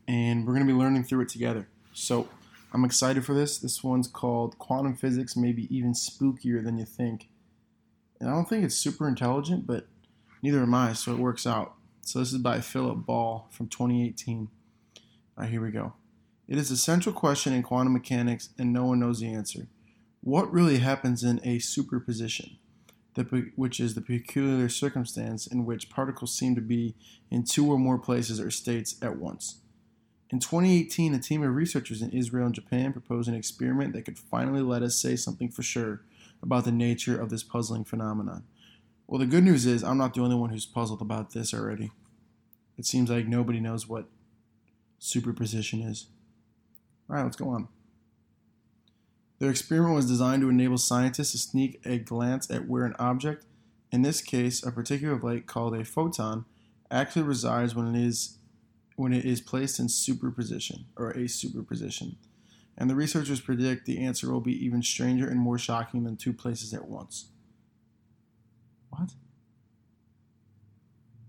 and 0.10 0.45
we're 0.45 0.53
going 0.53 0.67
to 0.67 0.73
be 0.73 0.77
learning 0.77 1.06
through 1.06 1.21
it 1.21 1.29
together. 1.29 1.69
So 1.93 2.27
I'm 2.73 2.84
excited 2.84 3.25
for 3.25 3.34
this. 3.34 3.58
This 3.58 3.82
one's 3.82 4.10
called 4.10 4.58
Quantum 4.58 4.97
Physics, 4.97 5.38
maybe 5.38 5.73
even 5.73 5.93
spookier 5.93 6.62
than 6.62 6.77
you 6.77 6.86
think. 6.86 7.29
And 8.19 8.29
I 8.29 8.34
don't 8.34 8.49
think 8.49 8.65
it's 8.65 8.75
super 8.75 9.08
intelligent, 9.08 9.65
but 9.65 9.88
neither 10.41 10.62
am 10.62 10.73
I, 10.73 10.91
so 10.91 11.13
it 11.13 11.19
works 11.19 11.47
out. 11.47 11.75
So 12.01 12.19
this 12.19 12.34
is 12.34 12.39
by 12.39 12.60
Philip 12.60 13.06
Ball 13.06 13.47
from 13.51 13.69
2018. 13.69 14.49
All 15.38 15.43
right, 15.43 15.49
here 15.49 15.62
we 15.62 15.71
go. 15.71 15.93
It 16.47 16.58
is 16.58 16.71
a 16.71 16.77
central 16.77 17.15
question 17.15 17.53
in 17.53 17.63
quantum 17.63 17.93
mechanics, 17.93 18.49
and 18.58 18.73
no 18.73 18.86
one 18.86 18.99
knows 18.99 19.19
the 19.19 19.34
answer. 19.34 19.67
What 20.21 20.51
really 20.51 20.79
happens 20.79 21.23
in 21.23 21.39
a 21.43 21.60
superposition? 21.60 22.58
which 23.56 23.79
is 23.79 23.93
the 23.93 24.01
peculiar 24.01 24.67
circumstance 24.69 25.45
in 25.45 25.65
which 25.65 25.89
particles 25.89 26.36
seem 26.36 26.56
to 26.56 26.62
be 26.62 26.95
in 27.29 27.43
two 27.43 27.71
or 27.71 27.77
more 27.77 27.99
places 27.99 28.39
or 28.39 28.49
states 28.49 28.95
at 29.01 29.17
once. 29.17 29.60
In 30.32 30.39
2018, 30.39 31.13
a 31.13 31.19
team 31.19 31.43
of 31.43 31.53
researchers 31.53 32.01
in 32.01 32.10
Israel 32.10 32.47
and 32.47 32.56
Japan 32.56 32.91
proposed 32.91 33.29
an 33.29 33.36
experiment 33.36 33.93
that 33.93 34.06
could 34.06 34.17
finally 34.17 34.62
let 34.62 34.82
us 34.82 34.95
say 34.95 35.15
something 35.15 35.49
for 35.49 35.62
sure 35.62 36.01
about 36.41 36.65
the 36.65 36.71
nature 36.71 37.19
of 37.19 37.29
this 37.29 37.43
puzzling 37.43 37.84
phenomenon. 37.84 38.43
Well, 39.06 39.19
the 39.19 39.27
good 39.27 39.43
news 39.43 39.65
is 39.67 39.84
I'm 39.84 39.99
not 39.99 40.15
the 40.15 40.21
only 40.21 40.36
one 40.36 40.49
who's 40.49 40.65
puzzled 40.65 41.01
about 41.01 41.34
this 41.34 41.53
already. 41.53 41.91
It 42.77 42.86
seems 42.86 43.12
like 43.12 43.27
nobody 43.27 43.60
knows 43.60 43.88
what 43.88 44.06
superposition 44.97 45.82
is. 45.82 46.08
All 47.10 47.16
right, 47.16 47.24
let's 47.24 47.36
go 47.36 47.50
on. 47.50 47.68
Their 49.39 49.50
experiment 49.50 49.96
was 49.96 50.08
designed 50.08 50.42
to 50.42 50.50
enable 50.50 50.78
scientists 50.78 51.34
to 51.34 51.38
sneak 51.38 51.82
a 51.86 51.98
glance 51.98 52.50
at 52.50 52.68
where 52.68 52.86
an 52.86 52.96
object, 52.98 53.46
in 53.92 54.02
this 54.02 54.22
case 54.22 54.66
a 54.66 54.72
particular 54.72 55.18
light 55.20 55.48
called 55.48 55.76
a 55.76 55.84
photon, 55.84 56.46
actually 56.89 57.24
resides 57.24 57.76
when 57.76 57.94
it 57.94 58.02
is 58.02 58.38
when 58.96 59.12
it 59.12 59.26
is 59.26 59.42
placed 59.42 59.80
in 59.80 59.89
superposition 59.89 60.86
or 60.96 61.12
a 61.12 61.28
superposition. 61.28 62.16
And 62.78 62.89
the 62.89 62.96
researchers 62.96 63.42
predict 63.42 63.86
the 63.86 64.04
answer 64.04 64.32
will 64.32 64.39
be 64.39 64.66
even 64.66 64.82
stranger 64.82 65.28
and 65.28 65.39
more 65.39 65.58
shocking 65.58 66.04
than 66.04 66.16
two 66.16 66.32
places 66.32 66.74
at 66.74 66.88
once. 66.88 67.30
What? 68.92 69.13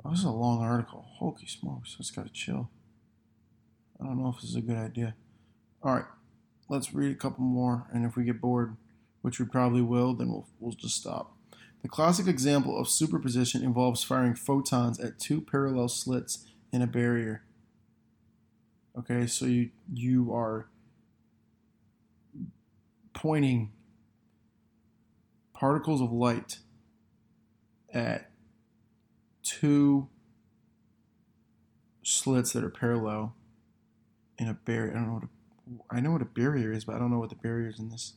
Oh, 0.04 0.10
this 0.10 0.20
is 0.20 0.24
a 0.24 0.30
long 0.30 0.62
article. 0.62 1.06
Holy 1.16 1.46
smokes, 1.46 1.96
I 1.96 2.02
just 2.02 2.14
gotta 2.14 2.28
chill. 2.28 2.70
I 4.00 4.04
don't 4.04 4.22
know 4.22 4.28
if 4.28 4.40
this 4.40 4.50
is 4.50 4.56
a 4.56 4.60
good 4.60 4.76
idea. 4.76 5.14
All 5.84 5.94
right, 5.94 6.06
let's 6.70 6.94
read 6.94 7.12
a 7.12 7.14
couple 7.14 7.44
more, 7.44 7.86
and 7.92 8.06
if 8.06 8.16
we 8.16 8.24
get 8.24 8.40
bored, 8.40 8.78
which 9.20 9.38
we 9.38 9.44
probably 9.44 9.82
will, 9.82 10.14
then 10.14 10.30
we'll, 10.30 10.48
we'll 10.58 10.72
just 10.72 10.96
stop. 10.96 11.36
The 11.82 11.90
classic 11.90 12.26
example 12.26 12.78
of 12.78 12.88
superposition 12.88 13.62
involves 13.62 14.02
firing 14.02 14.34
photons 14.34 14.98
at 14.98 15.18
two 15.18 15.42
parallel 15.42 15.88
slits 15.88 16.46
in 16.72 16.80
a 16.80 16.86
barrier. 16.86 17.44
Okay, 18.98 19.26
so 19.26 19.44
you 19.44 19.70
you 19.92 20.32
are 20.32 20.70
pointing 23.12 23.72
particles 25.52 26.00
of 26.00 26.10
light 26.10 26.60
at 27.92 28.30
two 29.42 30.08
slits 32.02 32.54
that 32.54 32.64
are 32.64 32.70
parallel 32.70 33.34
in 34.38 34.48
a 34.48 34.54
barrier. 34.54 34.92
I 34.92 34.94
don't 34.94 35.08
know 35.08 35.14
what 35.14 35.24
a 35.24 35.43
I 35.90 36.00
know 36.00 36.12
what 36.12 36.22
a 36.22 36.26
barrier 36.26 36.72
is, 36.72 36.84
but 36.84 36.96
I 36.96 36.98
don't 36.98 37.10
know 37.10 37.18
what 37.18 37.30
the 37.30 37.36
barrier 37.36 37.68
is 37.68 37.78
in 37.78 37.88
this. 37.88 38.14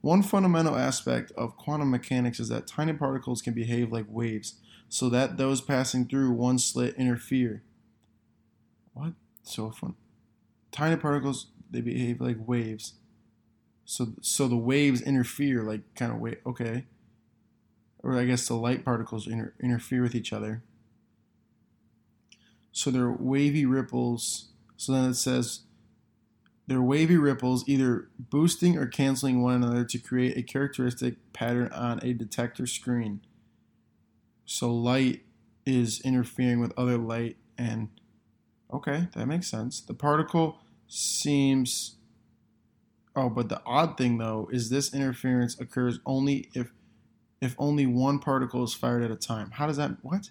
One 0.00 0.22
fundamental 0.22 0.76
aspect 0.76 1.32
of 1.32 1.56
quantum 1.56 1.90
mechanics 1.90 2.38
is 2.38 2.48
that 2.48 2.66
tiny 2.66 2.92
particles 2.92 3.42
can 3.42 3.52
behave 3.52 3.92
like 3.92 4.06
waves, 4.08 4.54
so 4.88 5.08
that 5.08 5.36
those 5.36 5.60
passing 5.60 6.06
through 6.06 6.32
one 6.32 6.58
slit 6.58 6.94
interfere. 6.96 7.62
What? 8.94 9.12
So 9.42 9.70
fun. 9.70 9.94
Tiny 10.70 10.96
particles 10.96 11.48
they 11.70 11.80
behave 11.80 12.20
like 12.20 12.36
waves. 12.38 12.94
So 13.84 14.08
so 14.20 14.48
the 14.48 14.56
waves 14.56 15.00
interfere 15.00 15.62
like 15.62 15.82
kind 15.94 16.12
of 16.12 16.18
wave. 16.18 16.38
Okay. 16.46 16.84
Or 18.02 18.16
I 18.16 18.24
guess 18.24 18.46
the 18.46 18.54
light 18.54 18.84
particles 18.84 19.26
inter- 19.26 19.54
interfere 19.60 20.02
with 20.02 20.14
each 20.14 20.32
other. 20.32 20.62
So 22.70 22.90
they're 22.90 23.10
wavy 23.10 23.66
ripples. 23.66 24.48
So 24.76 24.92
then 24.92 25.10
it 25.10 25.14
says 25.14 25.62
they're 26.68 26.82
wavy 26.82 27.16
ripples, 27.16 27.64
either 27.66 28.10
boosting 28.18 28.76
or 28.76 28.86
canceling 28.86 29.42
one 29.42 29.54
another 29.54 29.84
to 29.84 29.98
create 29.98 30.36
a 30.36 30.42
characteristic 30.42 31.16
pattern 31.32 31.72
on 31.72 31.98
a 32.04 32.12
detector 32.12 32.66
screen. 32.66 33.22
So 34.44 34.72
light 34.72 35.22
is 35.64 36.00
interfering 36.02 36.60
with 36.60 36.72
other 36.76 36.98
light, 36.98 37.38
and 37.56 37.88
okay, 38.72 39.08
that 39.14 39.26
makes 39.26 39.50
sense. 39.50 39.80
The 39.80 39.94
particle 39.94 40.58
seems. 40.86 41.96
Oh, 43.16 43.30
but 43.30 43.48
the 43.48 43.62
odd 43.64 43.96
thing 43.96 44.18
though 44.18 44.48
is 44.52 44.68
this 44.68 44.94
interference 44.94 45.58
occurs 45.58 46.00
only 46.04 46.50
if 46.54 46.70
if 47.40 47.54
only 47.58 47.86
one 47.86 48.18
particle 48.18 48.62
is 48.62 48.74
fired 48.74 49.02
at 49.02 49.10
a 49.10 49.16
time. 49.16 49.52
How 49.52 49.66
does 49.66 49.78
that 49.78 49.96
what? 50.02 50.30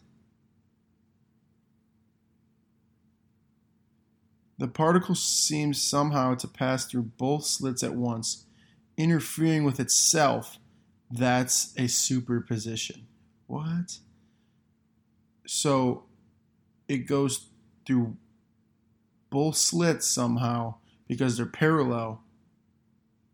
The 4.57 4.67
particle 4.67 5.15
seems 5.15 5.81
somehow 5.81 6.35
to 6.35 6.47
pass 6.47 6.85
through 6.85 7.11
both 7.17 7.45
slits 7.45 7.83
at 7.83 7.95
once, 7.95 8.45
interfering 8.97 9.63
with 9.63 9.79
itself. 9.79 10.57
That's 11.11 11.73
a 11.77 11.87
superposition. 11.87 13.07
What? 13.45 13.99
So 15.45 16.05
it 16.87 17.07
goes 17.07 17.47
through 17.85 18.17
both 19.29 19.55
slits 19.55 20.07
somehow 20.07 20.75
because 21.07 21.37
they're 21.37 21.45
parallel, 21.45 22.23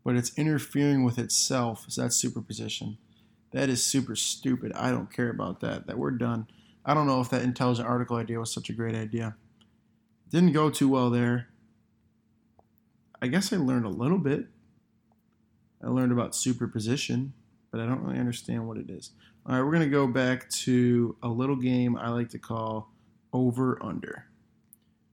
but 0.04 0.16
it's 0.16 0.36
interfering 0.36 1.04
with 1.04 1.18
itself. 1.18 1.86
So 1.88 2.02
that's 2.02 2.16
superposition. 2.16 2.98
That 3.52 3.68
is 3.68 3.82
super 3.82 4.14
stupid. 4.16 4.72
I 4.74 4.90
don't 4.90 5.12
care 5.12 5.30
about 5.30 5.60
that. 5.60 5.86
That 5.86 5.96
we're 5.96 6.10
done. 6.10 6.48
I 6.84 6.92
don't 6.92 7.06
know 7.06 7.20
if 7.20 7.30
that 7.30 7.42
intelligent 7.42 7.88
article 7.88 8.16
idea 8.16 8.38
was 8.38 8.52
such 8.52 8.68
a 8.68 8.74
great 8.74 8.94
idea. 8.94 9.36
Didn't 10.30 10.52
go 10.52 10.70
too 10.70 10.88
well 10.88 11.10
there. 11.10 11.48
I 13.22 13.28
guess 13.28 13.52
I 13.52 13.56
learned 13.56 13.86
a 13.86 13.90
little 13.90 14.18
bit. 14.18 14.46
I 15.82 15.88
learned 15.88 16.12
about 16.12 16.34
superposition, 16.34 17.34
but 17.70 17.80
I 17.80 17.86
don't 17.86 18.02
really 18.02 18.18
understand 18.18 18.66
what 18.66 18.76
it 18.76 18.90
is. 18.90 19.12
All 19.46 19.54
right, 19.54 19.62
we're 19.62 19.72
going 19.72 19.82
to 19.82 19.90
go 19.90 20.06
back 20.06 20.48
to 20.50 21.16
a 21.22 21.28
little 21.28 21.56
game 21.56 21.96
I 21.96 22.08
like 22.08 22.30
to 22.30 22.38
call 22.38 22.90
over 23.32 23.82
under. 23.82 24.26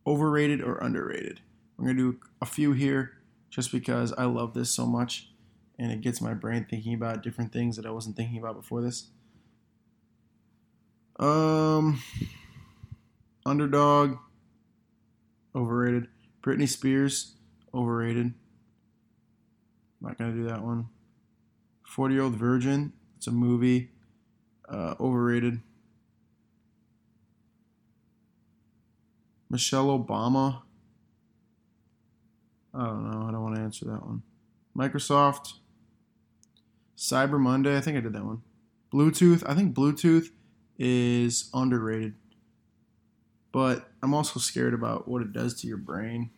Overrated 0.08 0.62
or 0.62 0.78
underrated. 0.78 1.42
I'm 1.78 1.86
going 1.86 1.98
to 1.98 2.14
do 2.14 2.20
a 2.42 2.46
few 2.46 2.72
here 2.72 3.18
just 3.50 3.72
because 3.72 4.14
I 4.14 4.26
love 4.26 4.54
this 4.54 4.72
so 4.72 4.86
much 4.86 5.32
and 5.78 5.92
it 5.92 6.02
gets 6.02 6.22
my 6.22 6.34
brain 6.34 6.66
thinking 6.70 6.94
about 6.94 7.24
different 7.24 7.52
things 7.52 7.76
that 7.76 7.86
I 7.86 7.92
wasn't 7.92 8.16
thinking 8.16 8.38
about 8.38 8.56
before 8.56 8.82
this. 8.82 9.08
Um, 11.20 12.02
underdog, 13.46 14.18
overrated. 15.56 16.08
Britney 16.44 16.68
Spears, 16.68 17.36
overrated. 17.74 18.34
Not 20.00 20.18
gonna 20.18 20.34
do 20.34 20.46
that 20.46 20.64
one. 20.64 20.88
Forty 21.84 22.16
Year 22.16 22.24
Old 22.24 22.36
Virgin, 22.36 22.94
it's 23.18 23.28
a 23.28 23.32
movie, 23.32 23.92
uh, 24.68 24.96
overrated. 25.00 25.62
Michelle 29.50 29.88
Obama. 29.88 30.62
I 32.74 32.86
don't 32.86 33.12
know. 33.12 33.28
I 33.28 33.32
don't 33.32 33.44
want 33.44 33.56
to 33.56 33.62
answer 33.62 33.86
that 33.86 34.06
one. 34.06 34.24
Microsoft. 34.76 35.56
Cyber 36.98 37.40
Monday. 37.40 37.76
I 37.76 37.82
think 37.82 37.98
I 37.98 38.00
did 38.00 38.14
that 38.14 38.24
one. 38.24 38.44
Bluetooth. 38.94 39.44
I 39.46 39.54
think 39.54 39.76
Bluetooth 39.76 40.28
is 40.80 41.50
underrated. 41.54 42.14
But 43.52 43.90
I'm 44.02 44.14
also 44.14 44.40
scared 44.40 44.74
about 44.74 45.08
what 45.08 45.22
it 45.22 45.34
does 45.34 45.60
to 45.62 45.68
your 45.68 45.78
brain. 45.78 46.32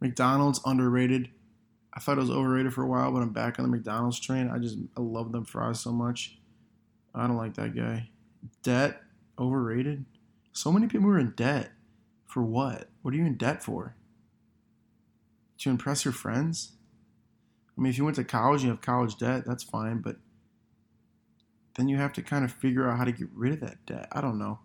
McDonald's 0.00 0.60
underrated. 0.64 1.30
I 1.92 2.00
thought 2.00 2.18
it 2.18 2.22
was 2.22 2.30
overrated 2.30 2.72
for 2.72 2.82
a 2.82 2.86
while, 2.86 3.12
but 3.12 3.22
I'm 3.22 3.32
back 3.32 3.58
on 3.58 3.64
the 3.64 3.76
McDonald's 3.76 4.20
train. 4.20 4.48
I 4.48 4.58
just 4.58 4.78
I 4.96 5.00
love 5.00 5.32
them 5.32 5.44
fries 5.44 5.80
so 5.80 5.92
much. 5.92 6.38
I 7.14 7.26
don't 7.26 7.36
like 7.36 7.54
that 7.54 7.74
guy. 7.74 8.08
Debt 8.62 9.02
overrated. 9.38 10.04
So 10.52 10.72
many 10.72 10.86
people 10.86 11.08
are 11.10 11.18
in 11.18 11.32
debt. 11.32 11.72
For 12.26 12.42
what? 12.42 12.88
What 13.02 13.12
are 13.12 13.16
you 13.16 13.26
in 13.26 13.36
debt 13.36 13.62
for? 13.62 13.96
To 15.58 15.70
impress 15.70 16.04
your 16.04 16.14
friends? 16.14 16.72
I 17.76 17.80
mean, 17.80 17.90
if 17.90 17.98
you 17.98 18.04
went 18.04 18.16
to 18.16 18.24
college 18.24 18.62
you 18.62 18.68
have 18.70 18.80
college 18.80 19.16
debt, 19.16 19.44
that's 19.44 19.64
fine, 19.64 19.98
but 19.98 20.16
then 21.74 21.88
you 21.88 21.96
have 21.96 22.12
to 22.14 22.22
kind 22.22 22.44
of 22.44 22.52
figure 22.52 22.88
out 22.88 22.98
how 22.98 23.04
to 23.04 23.12
get 23.12 23.28
rid 23.34 23.52
of 23.52 23.60
that 23.60 23.84
debt. 23.86 24.08
I 24.12 24.20
don't 24.20 24.38
know. 24.38 24.60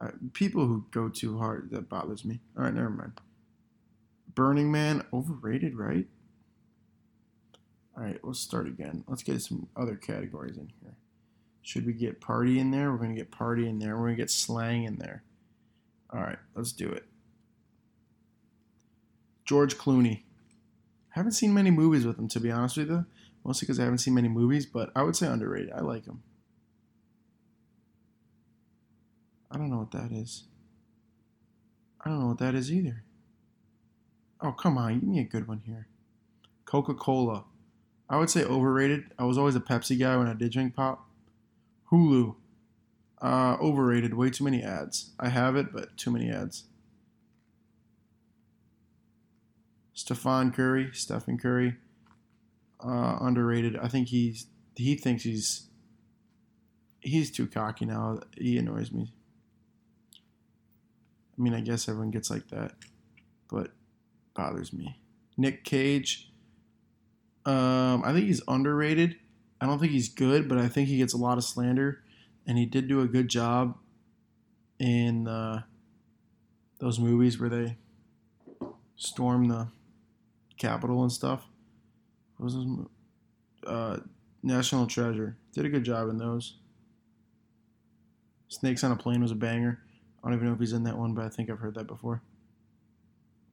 Uh, 0.00 0.10
people 0.32 0.66
who 0.66 0.86
go 0.90 1.08
too 1.08 1.38
hard, 1.38 1.70
that 1.70 1.88
bothers 1.88 2.24
me. 2.24 2.40
All 2.56 2.64
right, 2.64 2.74
never 2.74 2.90
mind. 2.90 3.20
Burning 4.34 4.70
Man, 4.70 5.04
overrated, 5.12 5.76
right? 5.76 6.06
All 7.96 8.04
right, 8.04 8.18
let's 8.22 8.40
start 8.40 8.66
again. 8.66 9.04
Let's 9.08 9.22
get 9.22 9.42
some 9.42 9.68
other 9.76 9.96
categories 9.96 10.56
in 10.56 10.72
here. 10.80 10.94
Should 11.62 11.84
we 11.84 11.92
get 11.92 12.20
party 12.20 12.58
in 12.58 12.70
there? 12.70 12.90
We're 12.90 12.98
going 12.98 13.14
to 13.14 13.20
get 13.20 13.30
party 13.30 13.68
in 13.68 13.78
there. 13.78 13.96
We're 13.96 14.06
going 14.06 14.16
to 14.16 14.22
get 14.22 14.30
slang 14.30 14.84
in 14.84 14.96
there. 14.96 15.22
All 16.12 16.20
right, 16.20 16.38
let's 16.54 16.72
do 16.72 16.88
it. 16.88 17.04
George 19.44 19.76
Clooney. 19.76 20.22
Haven't 21.10 21.32
seen 21.32 21.52
many 21.52 21.70
movies 21.70 22.06
with 22.06 22.18
him, 22.18 22.28
to 22.28 22.40
be 22.40 22.50
honest 22.50 22.76
with 22.76 22.88
you. 22.88 23.04
Mostly 23.44 23.66
because 23.66 23.80
I 23.80 23.84
haven't 23.84 23.98
seen 23.98 24.14
many 24.14 24.28
movies, 24.28 24.64
but 24.64 24.90
I 24.94 25.02
would 25.02 25.16
say 25.16 25.26
underrated. 25.26 25.72
I 25.72 25.80
like 25.80 26.06
him. 26.06 26.22
I 29.50 29.56
don't 29.56 29.70
know 29.70 29.78
what 29.78 29.90
that 29.90 30.12
is. 30.12 30.44
I 32.00 32.08
don't 32.08 32.20
know 32.20 32.28
what 32.28 32.38
that 32.38 32.54
is 32.54 32.72
either. 32.72 33.02
Oh, 34.40 34.52
come 34.52 34.78
on. 34.78 35.00
Give 35.00 35.08
me 35.08 35.20
a 35.20 35.24
good 35.24 35.48
one 35.48 35.62
here. 35.66 35.88
Coca 36.64 36.94
Cola. 36.94 37.44
I 38.08 38.16
would 38.16 38.30
say 38.30 38.44
overrated. 38.44 39.12
I 39.18 39.24
was 39.24 39.36
always 39.36 39.56
a 39.56 39.60
Pepsi 39.60 39.98
guy 39.98 40.16
when 40.16 40.26
I 40.26 40.34
did 40.34 40.52
drink 40.52 40.74
pop. 40.74 41.06
Hulu. 41.90 42.36
Uh, 43.20 43.56
overrated. 43.60 44.14
Way 44.14 44.30
too 44.30 44.44
many 44.44 44.62
ads. 44.62 45.10
I 45.18 45.28
have 45.28 45.56
it, 45.56 45.72
but 45.72 45.96
too 45.96 46.10
many 46.10 46.30
ads. 46.30 46.64
Stephen 49.92 50.52
Curry. 50.52 50.90
Stephen 50.92 51.38
Curry. 51.38 51.76
Uh, 52.82 53.18
underrated. 53.20 53.76
I 53.76 53.88
think 53.88 54.08
he's 54.08 54.46
he 54.74 54.94
thinks 54.94 55.24
he's 55.24 55.66
he's 57.00 57.30
too 57.30 57.46
cocky 57.46 57.84
now. 57.84 58.20
He 58.38 58.56
annoys 58.56 58.90
me. 58.90 59.12
I 61.40 61.42
mean, 61.42 61.54
I 61.54 61.62
guess 61.62 61.88
everyone 61.88 62.10
gets 62.10 62.30
like 62.30 62.48
that, 62.48 62.72
but 63.50 63.70
bothers 64.34 64.74
me. 64.74 65.00
Nick 65.38 65.64
Cage. 65.64 66.30
Um, 67.46 68.02
I 68.04 68.12
think 68.12 68.26
he's 68.26 68.42
underrated. 68.46 69.16
I 69.58 69.64
don't 69.64 69.78
think 69.78 69.92
he's 69.92 70.10
good, 70.10 70.50
but 70.50 70.58
I 70.58 70.68
think 70.68 70.88
he 70.88 70.98
gets 70.98 71.14
a 71.14 71.16
lot 71.16 71.38
of 71.38 71.44
slander, 71.44 72.02
and 72.46 72.58
he 72.58 72.66
did 72.66 72.88
do 72.88 73.00
a 73.00 73.06
good 73.06 73.28
job 73.28 73.78
in 74.78 75.26
uh, 75.26 75.62
those 76.78 76.98
movies 76.98 77.40
where 77.40 77.48
they 77.48 77.78
storm 78.96 79.48
the 79.48 79.68
Capitol 80.58 81.02
and 81.02 81.10
stuff. 81.10 81.44
What 82.36 82.52
was? 82.52 82.86
Uh, 83.66 83.96
National 84.42 84.86
Treasure 84.86 85.38
did 85.54 85.64
a 85.64 85.70
good 85.70 85.84
job 85.84 86.10
in 86.10 86.18
those. 86.18 86.58
Snakes 88.48 88.84
on 88.84 88.92
a 88.92 88.96
Plane 88.96 89.22
was 89.22 89.30
a 89.30 89.36
banger. 89.36 89.80
I 90.22 90.28
don't 90.28 90.36
even 90.36 90.48
know 90.48 90.54
if 90.54 90.60
he's 90.60 90.72
in 90.72 90.84
that 90.84 90.98
one, 90.98 91.14
but 91.14 91.24
I 91.24 91.28
think 91.28 91.50
I've 91.50 91.60
heard 91.60 91.74
that 91.74 91.86
before. 91.86 92.22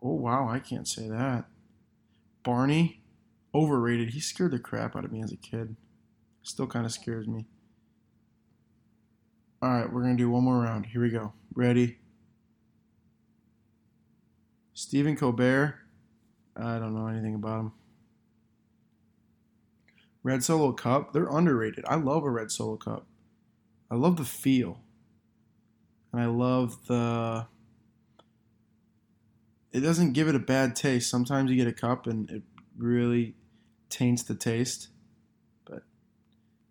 Oh 0.02 0.14
wow, 0.14 0.50
I 0.50 0.60
can't 0.60 0.88
say 0.88 1.08
that. 1.08 1.46
Barney, 2.44 3.02
overrated. 3.54 4.10
He 4.10 4.20
scared 4.20 4.52
the 4.52 4.60
crap 4.60 4.96
out 4.96 5.06
of 5.06 5.12
me 5.12 5.22
as 5.22 5.32
a 5.32 5.38
kid. 5.38 5.76
Still 6.44 6.68
kind 6.68 6.86
of 6.86 6.92
scares 6.92 7.28
me. 7.28 7.46
All 9.62 9.70
right, 9.70 9.92
we're 9.92 10.02
gonna 10.02 10.16
do 10.16 10.30
one 10.30 10.44
more 10.44 10.60
round. 10.62 10.88
Here 10.88 11.02
we 11.02 11.10
go. 11.10 11.34
Ready? 11.54 11.98
Stephen 14.74 15.16
Colbert. 15.18 15.76
I 16.56 16.78
don't 16.80 16.94
know 16.94 17.08
anything 17.08 17.36
about 17.36 17.60
him. 17.62 17.72
Red 20.22 20.44
Solo 20.44 20.74
Cup. 20.74 21.14
They're 21.14 21.28
underrated. 21.28 21.86
I 21.88 21.96
love 21.96 22.24
a 22.24 22.30
Red 22.30 22.52
Solo 22.52 22.78
Cup. 22.78 23.08
I 23.90 23.96
love 23.96 24.18
the 24.18 24.26
feel. 24.26 24.82
And 26.12 26.22
I 26.22 26.26
love 26.26 26.86
the. 26.88 27.48
It 29.72 29.82
doesn't 29.82 30.14
give 30.14 30.28
it 30.28 30.36
a 30.36 30.40
bad 30.40 30.76
taste. 30.76 31.10
Sometimes 31.10 31.52
you 31.52 31.58
get 31.58 31.68
a 31.68 31.74
cup 31.74 32.08
and 32.08 32.30
it 32.30 32.44
really 32.78 33.36
taints 33.90 34.24
the 34.24 34.36
taste. 34.36 34.90
But 35.66 35.84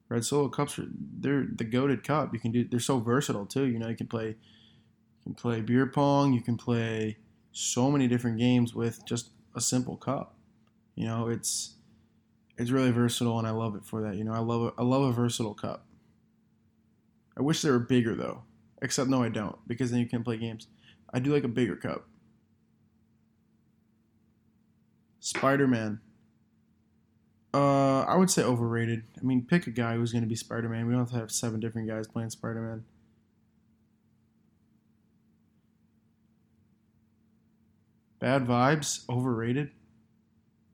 Red 0.09 0.25
Solo 0.25 0.49
cups 0.49 0.79
are 0.79 0.87
they're 0.90 1.46
the 1.51 1.64
goaded 1.64 2.03
cup. 2.03 2.33
You 2.33 2.40
can 2.40 2.53
do 2.53 2.64
they're 2.64 2.81
so 2.81 2.99
versatile 2.99 3.46
too. 3.46 3.66
You 3.66 3.79
know, 3.79 3.88
you 3.88 3.96
can 3.96 4.07
play 4.07 4.29
you 4.29 5.22
can 5.22 5.35
play 5.35 5.61
beer 5.61 5.87
pong, 5.87 6.33
you 6.33 6.40
can 6.40 6.57
play 6.57 7.18
so 7.53 7.90
many 7.90 8.09
different 8.09 8.38
games 8.38 8.75
with 8.75 9.05
just 9.07 9.31
a 9.55 9.61
simple 9.61 9.96
cup. 9.96 10.35
You 10.94 11.07
know, 11.07 11.29
it's 11.29 11.77
it's 12.59 12.70
really 12.70 12.90
versatile 12.90 13.38
and 13.38 13.46
I 13.46 13.51
love 13.51 13.77
it 13.77 13.85
for 13.85 14.03
that. 14.03 14.16
You 14.16 14.25
know, 14.25 14.33
I 14.33 14.38
love 14.38 14.62
a, 14.62 14.81
I 14.81 14.83
love 14.83 15.03
a 15.03 15.12
versatile 15.12 15.55
cup. 15.55 15.87
I 17.37 17.42
wish 17.42 17.61
they 17.62 17.70
were 17.70 17.79
bigger 17.79 18.14
though. 18.14 18.44
Except 18.82 19.08
no 19.08 19.22
I 19.22 19.28
don't, 19.28 19.56
because 19.66 19.90
then 19.90 20.00
you 20.00 20.06
can 20.06 20.22
play 20.22 20.36
games. 20.36 20.68
I 21.12 21.18
do 21.18 21.32
like 21.32 21.44
a 21.44 21.48
bigger 21.48 21.76
cup. 21.76 22.06
Spider 25.20 25.66
Man. 25.66 26.00
Uh, 27.54 28.02
I 28.02 28.16
would 28.16 28.30
say 28.30 28.42
overrated. 28.42 29.04
I 29.18 29.24
mean, 29.24 29.46
pick 29.46 29.66
a 29.66 29.70
guy 29.70 29.96
who's 29.96 30.12
going 30.12 30.22
to 30.22 30.28
be 30.28 30.36
Spider 30.36 30.68
Man. 30.68 30.86
We 30.86 30.92
don't 30.92 31.00
have 31.00 31.10
to 31.10 31.16
have 31.16 31.30
seven 31.30 31.58
different 31.58 31.88
guys 31.88 32.06
playing 32.06 32.30
Spider 32.30 32.60
Man. 32.60 32.84
Bad 38.18 38.46
vibes, 38.46 39.08
overrated. 39.08 39.70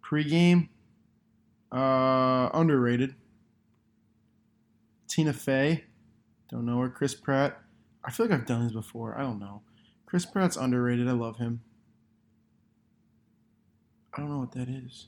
Pre-game, 0.00 0.68
uh, 1.70 2.50
underrated. 2.52 3.14
Tina 5.08 5.32
Fey, 5.32 5.84
don't 6.50 6.66
know 6.66 6.80
her. 6.80 6.88
Chris 6.88 7.14
Pratt, 7.14 7.61
I 8.04 8.10
feel 8.10 8.26
like 8.26 8.38
I've 8.38 8.46
done 8.46 8.64
this 8.64 8.72
before. 8.72 9.16
I 9.16 9.22
don't 9.22 9.38
know. 9.38 9.62
Chris 10.06 10.26
Pratt's 10.26 10.56
underrated. 10.56 11.08
I 11.08 11.12
love 11.12 11.38
him. 11.38 11.62
I 14.12 14.20
don't 14.20 14.30
know 14.30 14.38
what 14.38 14.52
that 14.52 14.68
is. 14.68 15.06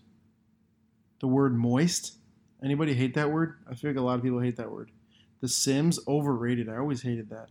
The 1.20 1.26
word 1.26 1.56
moist. 1.56 2.18
Anybody 2.62 2.94
hate 2.94 3.14
that 3.14 3.30
word? 3.30 3.58
I 3.70 3.74
feel 3.74 3.90
like 3.90 3.98
a 3.98 4.02
lot 4.02 4.14
of 4.14 4.22
people 4.22 4.40
hate 4.40 4.56
that 4.56 4.70
word. 4.70 4.90
The 5.40 5.48
Sims 5.48 5.98
overrated. 6.08 6.68
I 6.68 6.76
always 6.76 7.02
hated 7.02 7.28
that. 7.30 7.48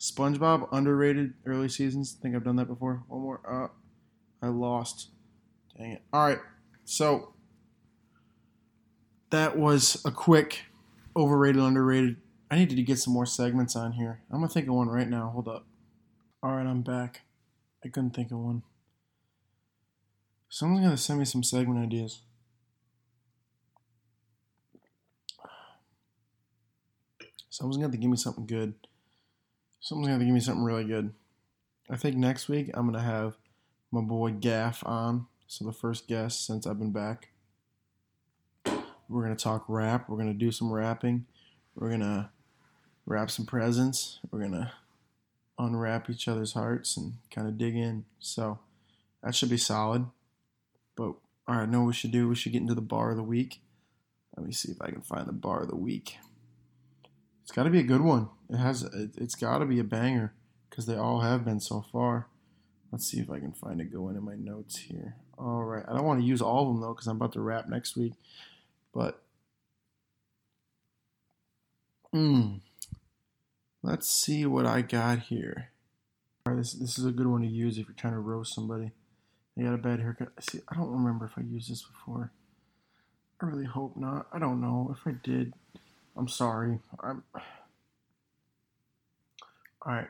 SpongeBob 0.00 0.68
underrated 0.72 1.34
early 1.46 1.68
seasons. 1.68 2.16
I 2.18 2.22
think 2.22 2.34
I've 2.34 2.44
done 2.44 2.56
that 2.56 2.66
before. 2.66 3.04
One 3.06 3.20
more. 3.20 3.40
Uh, 3.48 3.68
I 4.44 4.48
lost. 4.48 5.10
Dang 5.78 5.92
it. 5.92 6.02
All 6.12 6.26
right. 6.26 6.40
So 6.84 7.34
that 9.30 9.56
was 9.56 10.02
a 10.04 10.10
quick 10.10 10.64
overrated, 11.16 11.62
underrated. 11.62 12.16
I 12.52 12.56
needed 12.56 12.76
to 12.76 12.82
get 12.82 12.98
some 12.98 13.14
more 13.14 13.24
segments 13.24 13.74
on 13.76 13.92
here. 13.92 14.20
I'm 14.30 14.40
gonna 14.40 14.48
think 14.52 14.68
of 14.68 14.74
one 14.74 14.88
right 14.88 15.08
now. 15.08 15.30
Hold 15.30 15.48
up. 15.48 15.64
All 16.42 16.54
right, 16.54 16.66
I'm 16.66 16.82
back. 16.82 17.22
I 17.82 17.88
couldn't 17.88 18.10
think 18.10 18.30
of 18.30 18.40
one. 18.40 18.62
Someone's 20.50 20.84
gonna 20.84 20.98
send 20.98 21.18
me 21.18 21.24
some 21.24 21.42
segment 21.42 21.82
ideas. 21.82 22.20
Someone's 27.48 27.78
gonna 27.78 27.86
have 27.86 27.92
to 27.92 27.96
give 27.96 28.10
me 28.10 28.18
something 28.18 28.44
good. 28.44 28.74
Someone's 29.80 30.10
have 30.10 30.18
to 30.18 30.26
give 30.26 30.34
me 30.34 30.40
something 30.40 30.62
really 30.62 30.84
good. 30.84 31.14
I 31.88 31.96
think 31.96 32.16
next 32.16 32.50
week 32.50 32.68
I'm 32.74 32.84
gonna 32.84 33.00
have 33.00 33.38
my 33.90 34.02
boy 34.02 34.30
Gaff 34.32 34.82
on. 34.84 35.26
So 35.46 35.64
the 35.64 35.72
first 35.72 36.06
guest 36.06 36.44
since 36.44 36.66
I've 36.66 36.78
been 36.78 36.92
back. 36.92 37.30
We're 39.08 39.22
gonna 39.22 39.36
talk 39.36 39.64
rap. 39.68 40.10
We're 40.10 40.18
gonna 40.18 40.34
do 40.34 40.52
some 40.52 40.70
rapping. 40.70 41.24
We're 41.74 41.88
gonna 41.88 42.30
wrap 43.06 43.30
some 43.30 43.46
presents. 43.46 44.18
We're 44.30 44.40
gonna 44.40 44.72
unwrap 45.58 46.10
each 46.10 46.28
other's 46.28 46.52
hearts 46.52 46.96
and 46.96 47.14
kind 47.30 47.48
of 47.48 47.58
dig 47.58 47.76
in. 47.76 48.04
So 48.18 48.58
that 49.22 49.34
should 49.34 49.50
be 49.50 49.56
solid. 49.56 50.06
But 50.96 51.14
all 51.48 51.56
right, 51.56 51.68
know 51.68 51.80
what 51.80 51.88
we 51.88 51.92
should 51.92 52.12
do? 52.12 52.28
We 52.28 52.34
should 52.34 52.52
get 52.52 52.62
into 52.62 52.74
the 52.74 52.80
bar 52.80 53.10
of 53.10 53.16
the 53.16 53.22
week. 53.22 53.60
Let 54.36 54.46
me 54.46 54.52
see 54.52 54.72
if 54.72 54.80
I 54.80 54.90
can 54.90 55.02
find 55.02 55.26
the 55.26 55.32
bar 55.32 55.62
of 55.62 55.68
the 55.68 55.76
week. 55.76 56.16
It's 57.42 57.52
got 57.52 57.64
to 57.64 57.70
be 57.70 57.80
a 57.80 57.84
good 57.84 58.00
one. 58.00 58.28
It 58.48 58.56
has. 58.56 58.82
It's 59.16 59.34
got 59.34 59.58
to 59.58 59.66
be 59.66 59.78
a 59.78 59.84
banger 59.84 60.32
because 60.70 60.86
they 60.86 60.96
all 60.96 61.20
have 61.20 61.44
been 61.44 61.60
so 61.60 61.84
far. 61.92 62.28
Let's 62.90 63.06
see 63.06 63.20
if 63.20 63.30
I 63.30 63.38
can 63.38 63.52
find 63.52 63.80
it 63.80 63.92
going 63.92 64.16
in 64.16 64.24
my 64.24 64.36
notes 64.36 64.78
here. 64.78 65.16
All 65.38 65.64
right. 65.64 65.84
I 65.88 65.94
don't 65.94 66.04
want 66.04 66.20
to 66.20 66.26
use 66.26 66.40
all 66.40 66.62
of 66.62 66.68
them 66.68 66.80
though 66.80 66.94
because 66.94 67.06
I'm 67.06 67.16
about 67.16 67.32
to 67.32 67.40
wrap 67.40 67.68
next 67.68 67.96
week. 67.96 68.12
But 68.94 69.22
hmm, 72.12 72.56
let's 73.82 74.08
see 74.08 74.46
what 74.46 74.66
I 74.66 74.82
got 74.82 75.18
here. 75.18 75.70
All 76.46 76.52
right, 76.52 76.58
this 76.58 76.72
this 76.72 76.98
is 76.98 77.04
a 77.04 77.12
good 77.12 77.26
one 77.26 77.42
to 77.42 77.48
use 77.48 77.78
if 77.78 77.86
you're 77.86 77.94
trying 77.94 78.14
to 78.14 78.18
roast 78.18 78.54
somebody. 78.54 78.92
They 79.56 79.64
got 79.64 79.74
a 79.74 79.78
bad 79.78 80.00
haircut. 80.00 80.32
See, 80.40 80.60
I 80.68 80.76
don't 80.76 80.90
remember 80.90 81.26
if 81.26 81.36
I 81.36 81.42
used 81.42 81.70
this 81.70 81.82
before. 81.82 82.32
I 83.40 83.46
really 83.46 83.66
hope 83.66 83.96
not. 83.96 84.26
I 84.32 84.38
don't 84.38 84.60
know 84.60 84.94
if 84.96 85.06
I 85.06 85.16
did. 85.22 85.52
I'm 86.16 86.28
sorry. 86.28 86.78
I'm 87.02 87.22
All 87.34 87.42
right. 89.86 90.08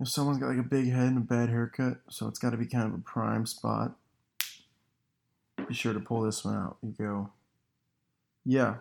If 0.00 0.08
someone's 0.08 0.38
got 0.38 0.48
like 0.48 0.58
a 0.58 0.62
big 0.62 0.90
head 0.90 1.08
and 1.08 1.18
a 1.18 1.20
bad 1.20 1.50
haircut, 1.50 1.98
so 2.08 2.26
it's 2.26 2.38
got 2.38 2.50
to 2.50 2.56
be 2.56 2.64
kind 2.64 2.86
of 2.86 2.94
a 2.94 3.02
prime 3.02 3.44
spot, 3.44 3.96
be 5.68 5.74
sure 5.74 5.92
to 5.92 6.00
pull 6.00 6.22
this 6.22 6.42
one 6.42 6.56
out. 6.56 6.78
You 6.82 6.94
go, 6.98 7.30
yeah, 8.46 8.76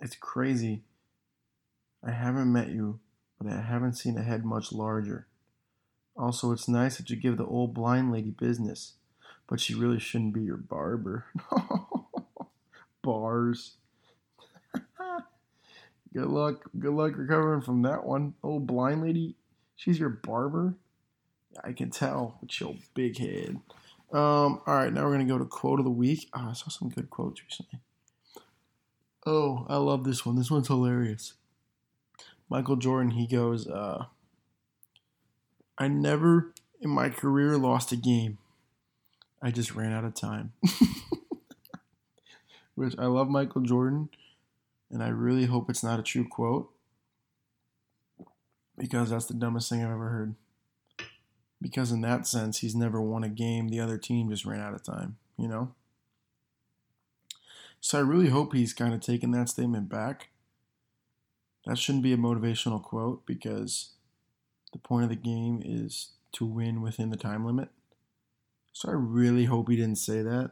it's 0.00 0.16
crazy. 0.16 0.82
I 2.02 2.12
haven't 2.12 2.52
met 2.52 2.68
you, 2.68 3.00
but 3.40 3.52
I 3.52 3.60
haven't 3.60 3.94
seen 3.94 4.16
a 4.16 4.22
head 4.22 4.44
much 4.44 4.72
larger. 4.72 5.26
Also, 6.16 6.52
it's 6.52 6.68
nice 6.68 6.96
that 6.96 7.10
you 7.10 7.16
give 7.16 7.36
the 7.36 7.46
old 7.46 7.74
blind 7.74 8.12
lady 8.12 8.30
business, 8.30 8.94
but 9.46 9.60
she 9.60 9.74
really 9.74 9.98
shouldn't 9.98 10.34
be 10.34 10.42
your 10.42 10.56
barber. 10.56 11.26
Bars. 13.02 13.76
good 16.14 16.26
luck. 16.26 16.70
Good 16.78 16.92
luck 16.92 17.12
recovering 17.16 17.62
from 17.62 17.82
that 17.82 18.04
one. 18.04 18.34
Old 18.42 18.66
blind 18.66 19.02
lady, 19.02 19.36
she's 19.76 19.98
your 19.98 20.10
barber. 20.10 20.74
I 21.64 21.72
can 21.72 21.90
tell 21.90 22.38
with 22.40 22.60
your 22.60 22.76
big 22.94 23.18
head. 23.18 23.60
Um, 24.12 24.60
all 24.66 24.74
right, 24.74 24.92
now 24.92 25.04
we're 25.04 25.12
gonna 25.12 25.24
go 25.24 25.38
to 25.38 25.44
quote 25.44 25.78
of 25.78 25.84
the 25.84 25.90
week. 25.90 26.28
Oh, 26.34 26.48
I 26.50 26.52
saw 26.52 26.68
some 26.68 26.88
good 26.88 27.10
quotes 27.10 27.42
recently. 27.42 27.80
Oh, 29.24 29.66
I 29.68 29.76
love 29.76 30.04
this 30.04 30.26
one. 30.26 30.36
This 30.36 30.50
one's 30.50 30.68
hilarious. 30.68 31.34
Michael 32.50 32.76
Jordan, 32.76 33.12
he 33.12 33.26
goes, 33.26 33.68
uh, 33.68 34.06
I 35.78 35.88
never 35.88 36.52
in 36.80 36.90
my 36.90 37.08
career 37.08 37.56
lost 37.56 37.92
a 37.92 37.96
game. 37.96 38.38
I 39.40 39.50
just 39.50 39.74
ran 39.74 39.92
out 39.92 40.04
of 40.04 40.14
time. 40.14 40.52
Which 42.74 42.94
I 42.98 43.06
love 43.06 43.28
Michael 43.28 43.62
Jordan, 43.62 44.10
and 44.90 45.02
I 45.02 45.08
really 45.08 45.46
hope 45.46 45.70
it's 45.70 45.84
not 45.84 45.98
a 45.98 46.02
true 46.02 46.26
quote 46.26 46.70
because 48.76 49.10
that's 49.10 49.26
the 49.26 49.34
dumbest 49.34 49.68
thing 49.68 49.82
I've 49.82 49.90
ever 49.90 50.08
heard 50.08 50.34
because 51.60 51.92
in 51.92 52.00
that 52.00 52.26
sense 52.26 52.58
he's 52.58 52.74
never 52.74 53.00
won 53.00 53.22
a 53.22 53.28
game 53.28 53.68
the 53.68 53.80
other 53.80 53.98
team 53.98 54.30
just 54.30 54.46
ran 54.46 54.60
out 54.60 54.74
of 54.74 54.82
time 54.82 55.16
you 55.36 55.46
know 55.46 55.74
so 57.80 57.98
i 57.98 58.00
really 58.00 58.28
hope 58.28 58.54
he's 58.54 58.72
kind 58.72 58.94
of 58.94 59.00
taken 59.00 59.30
that 59.30 59.48
statement 59.48 59.88
back 59.88 60.29
that 61.70 61.78
shouldn't 61.78 62.04
be 62.04 62.12
a 62.12 62.18
motivational 62.18 62.82
quote 62.82 63.24
because 63.24 63.90
the 64.72 64.78
point 64.78 65.04
of 65.04 65.10
the 65.10 65.16
game 65.16 65.62
is 65.64 66.10
to 66.32 66.44
win 66.44 66.82
within 66.82 67.10
the 67.10 67.16
time 67.16 67.46
limit 67.46 67.68
so 68.72 68.88
i 68.88 68.92
really 68.92 69.44
hope 69.44 69.68
he 69.68 69.76
didn't 69.76 69.96
say 69.96 70.22
that 70.22 70.50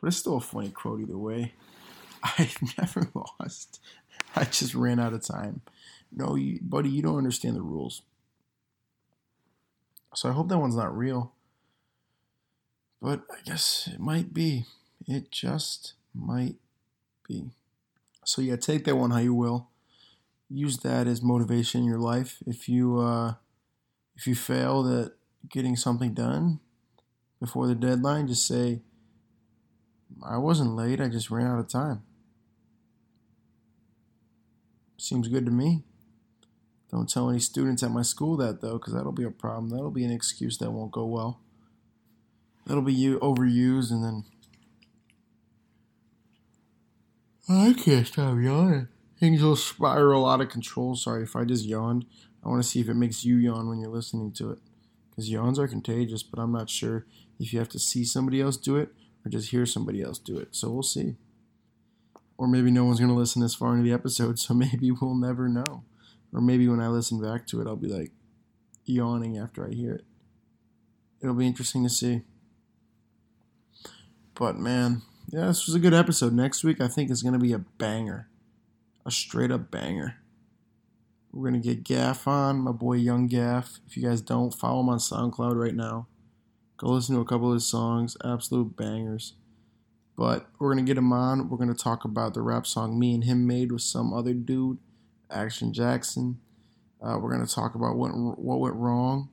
but 0.00 0.08
it's 0.08 0.16
still 0.16 0.36
a 0.36 0.40
funny 0.40 0.70
quote 0.70 1.00
either 1.00 1.18
way 1.18 1.52
i 2.22 2.50
never 2.78 3.08
lost 3.40 3.80
i 4.34 4.44
just 4.44 4.74
ran 4.74 4.98
out 4.98 5.12
of 5.12 5.24
time 5.24 5.60
no 6.10 6.34
you, 6.34 6.58
buddy 6.62 6.88
you 6.88 7.02
don't 7.02 7.18
understand 7.18 7.56
the 7.56 7.62
rules 7.62 8.02
so 10.14 10.28
I 10.28 10.32
hope 10.32 10.48
that 10.48 10.58
one's 10.58 10.76
not 10.76 10.96
real. 10.96 11.32
But 13.02 13.22
I 13.30 13.40
guess 13.44 13.88
it 13.92 14.00
might 14.00 14.32
be. 14.32 14.64
It 15.06 15.30
just 15.30 15.94
might 16.14 16.56
be. 17.28 17.50
So 18.24 18.40
yeah, 18.40 18.56
take 18.56 18.84
that 18.84 18.96
one 18.96 19.10
how 19.10 19.18
you 19.18 19.34
will. 19.34 19.68
Use 20.50 20.78
that 20.78 21.06
as 21.06 21.22
motivation 21.22 21.82
in 21.82 21.86
your 21.86 21.98
life. 21.98 22.38
If 22.46 22.68
you 22.68 22.98
uh, 22.98 23.34
if 24.16 24.26
you 24.26 24.34
fail 24.34 24.86
at 25.00 25.12
getting 25.48 25.76
something 25.76 26.14
done 26.14 26.60
before 27.40 27.66
the 27.66 27.74
deadline, 27.74 28.28
just 28.28 28.46
say, 28.46 28.82
"I 30.22 30.36
wasn't 30.36 30.76
late. 30.76 31.00
I 31.00 31.08
just 31.08 31.30
ran 31.30 31.46
out 31.46 31.58
of 31.58 31.68
time." 31.68 32.02
Seems 34.96 35.28
good 35.28 35.44
to 35.44 35.50
me. 35.50 35.82
Don't 36.90 37.10
tell 37.10 37.28
any 37.28 37.40
students 37.40 37.82
at 37.82 37.90
my 37.90 38.02
school 38.02 38.36
that 38.36 38.60
though, 38.60 38.78
because 38.78 38.94
that'll 38.94 39.12
be 39.12 39.24
a 39.24 39.30
problem. 39.30 39.70
That'll 39.70 39.90
be 39.90 40.04
an 40.04 40.12
excuse 40.12 40.58
that 40.58 40.70
won't 40.70 40.92
go 40.92 41.04
well. 41.06 41.40
That'll 42.66 42.82
be 42.82 42.94
you 42.94 43.18
overused, 43.18 43.90
and 43.90 44.04
then 44.04 44.24
I 47.48 47.74
can't 47.74 48.06
stop 48.06 48.38
yawning. 48.38 48.88
Things 49.18 49.42
will 49.42 49.56
spiral 49.56 50.28
out 50.28 50.40
of 50.40 50.48
control. 50.48 50.96
Sorry 50.96 51.22
if 51.22 51.36
I 51.36 51.44
just 51.44 51.64
yawned. 51.64 52.04
I 52.44 52.48
want 52.48 52.62
to 52.62 52.68
see 52.68 52.80
if 52.80 52.88
it 52.88 52.94
makes 52.94 53.24
you 53.24 53.36
yawn 53.36 53.68
when 53.68 53.80
you're 53.80 53.90
listening 53.90 54.32
to 54.32 54.50
it, 54.50 54.58
because 55.10 55.30
yawns 55.30 55.58
are 55.58 55.68
contagious. 55.68 56.22
But 56.22 56.40
I'm 56.40 56.52
not 56.52 56.68
sure 56.68 57.06
if 57.38 57.52
you 57.52 57.58
have 57.58 57.68
to 57.70 57.78
see 57.78 58.04
somebody 58.04 58.40
else 58.40 58.56
do 58.56 58.76
it 58.76 58.90
or 59.24 59.30
just 59.30 59.50
hear 59.50 59.66
somebody 59.66 60.02
else 60.02 60.18
do 60.18 60.38
it. 60.38 60.48
So 60.54 60.70
we'll 60.70 60.82
see. 60.82 61.16
Or 62.36 62.48
maybe 62.48 62.70
no 62.70 62.84
one's 62.84 62.98
going 62.98 63.10
to 63.10 63.16
listen 63.16 63.40
this 63.40 63.54
far 63.54 63.72
into 63.72 63.84
the 63.84 63.94
episode, 63.94 64.38
so 64.40 64.54
maybe 64.54 64.90
we'll 64.90 65.14
never 65.14 65.48
know. 65.48 65.84
Or 66.32 66.40
maybe 66.40 66.68
when 66.68 66.80
I 66.80 66.88
listen 66.88 67.20
back 67.20 67.46
to 67.48 67.60
it, 67.60 67.66
I'll 67.66 67.76
be 67.76 67.88
like 67.88 68.10
yawning 68.84 69.38
after 69.38 69.66
I 69.66 69.72
hear 69.72 69.94
it. 69.94 70.04
It'll 71.22 71.34
be 71.34 71.46
interesting 71.46 71.84
to 71.84 71.88
see. 71.88 72.22
But 74.34 74.58
man, 74.58 75.02
yeah, 75.28 75.46
this 75.46 75.66
was 75.66 75.74
a 75.74 75.80
good 75.80 75.94
episode. 75.94 76.32
Next 76.32 76.64
week, 76.64 76.80
I 76.80 76.88
think 76.88 77.10
is 77.10 77.22
going 77.22 77.34
to 77.34 77.38
be 77.38 77.52
a 77.52 77.58
banger, 77.58 78.28
a 79.06 79.10
straight 79.10 79.50
up 79.50 79.70
banger. 79.70 80.16
We're 81.32 81.50
to 81.50 81.58
get 81.58 81.84
Gaff 81.84 82.28
on, 82.28 82.58
my 82.58 82.70
boy 82.70 82.94
Young 82.94 83.26
Gaff. 83.26 83.80
If 83.86 83.96
you 83.96 84.04
guys 84.04 84.20
don't, 84.20 84.54
follow 84.54 84.80
him 84.80 84.88
on 84.88 84.98
SoundCloud 84.98 85.60
right 85.60 85.74
now. 85.74 86.06
Go 86.76 86.88
listen 86.88 87.14
to 87.14 87.20
a 87.20 87.24
couple 87.24 87.48
of 87.48 87.54
his 87.54 87.66
songs, 87.66 88.16
absolute 88.24 88.76
bangers. 88.76 89.34
But 90.16 90.46
we're 90.58 90.74
to 90.76 90.82
get 90.82 90.98
him 90.98 91.12
on. 91.12 91.48
We're 91.48 91.58
to 91.66 91.74
talk 91.74 92.04
about 92.04 92.34
the 92.34 92.40
rap 92.40 92.66
song 92.66 92.98
me 92.98 93.14
and 93.14 93.24
him 93.24 93.46
made 93.46 93.72
with 93.72 93.82
some 93.82 94.12
other 94.12 94.32
dude. 94.32 94.78
Action 95.30 95.72
Jackson. 95.72 96.38
Uh, 97.02 97.18
we're 97.18 97.30
to 97.44 97.52
talk 97.52 97.74
about 97.74 97.96
what 97.96 98.10
what 98.10 98.60
went 98.60 98.76
wrong, 98.76 99.28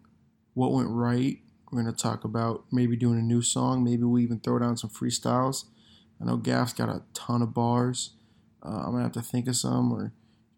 what 0.54 0.72
went 0.72 0.90
right. 0.90 1.38
We're 1.72 1.84
to 1.84 1.98
talk 1.98 2.24
about 2.24 2.66
maybe 2.72 2.98
doing 2.98 3.20
a 3.20 3.22
new 3.22 3.42
song. 3.42 3.84
Maybe 3.84 4.04
we 4.04 4.24
even 4.24 4.40
throw 4.40 4.60
down 4.60 4.76
some 4.76 4.90
freestyles. 4.90 5.66
I 6.20 6.26
know 6.26 6.38
Gaff's 6.38 6.74
got 6.74 6.90
a 6.90 7.04
ton 7.14 7.42
of 7.42 7.54
bars. 7.54 8.16
Uh, 8.64 8.84
I'm 8.86 8.96
to 8.96 9.02
have 9.02 9.12
to 9.14 9.22
think 9.22 9.48
of 9.48 9.56
some 9.56 9.92
or 9.92 10.14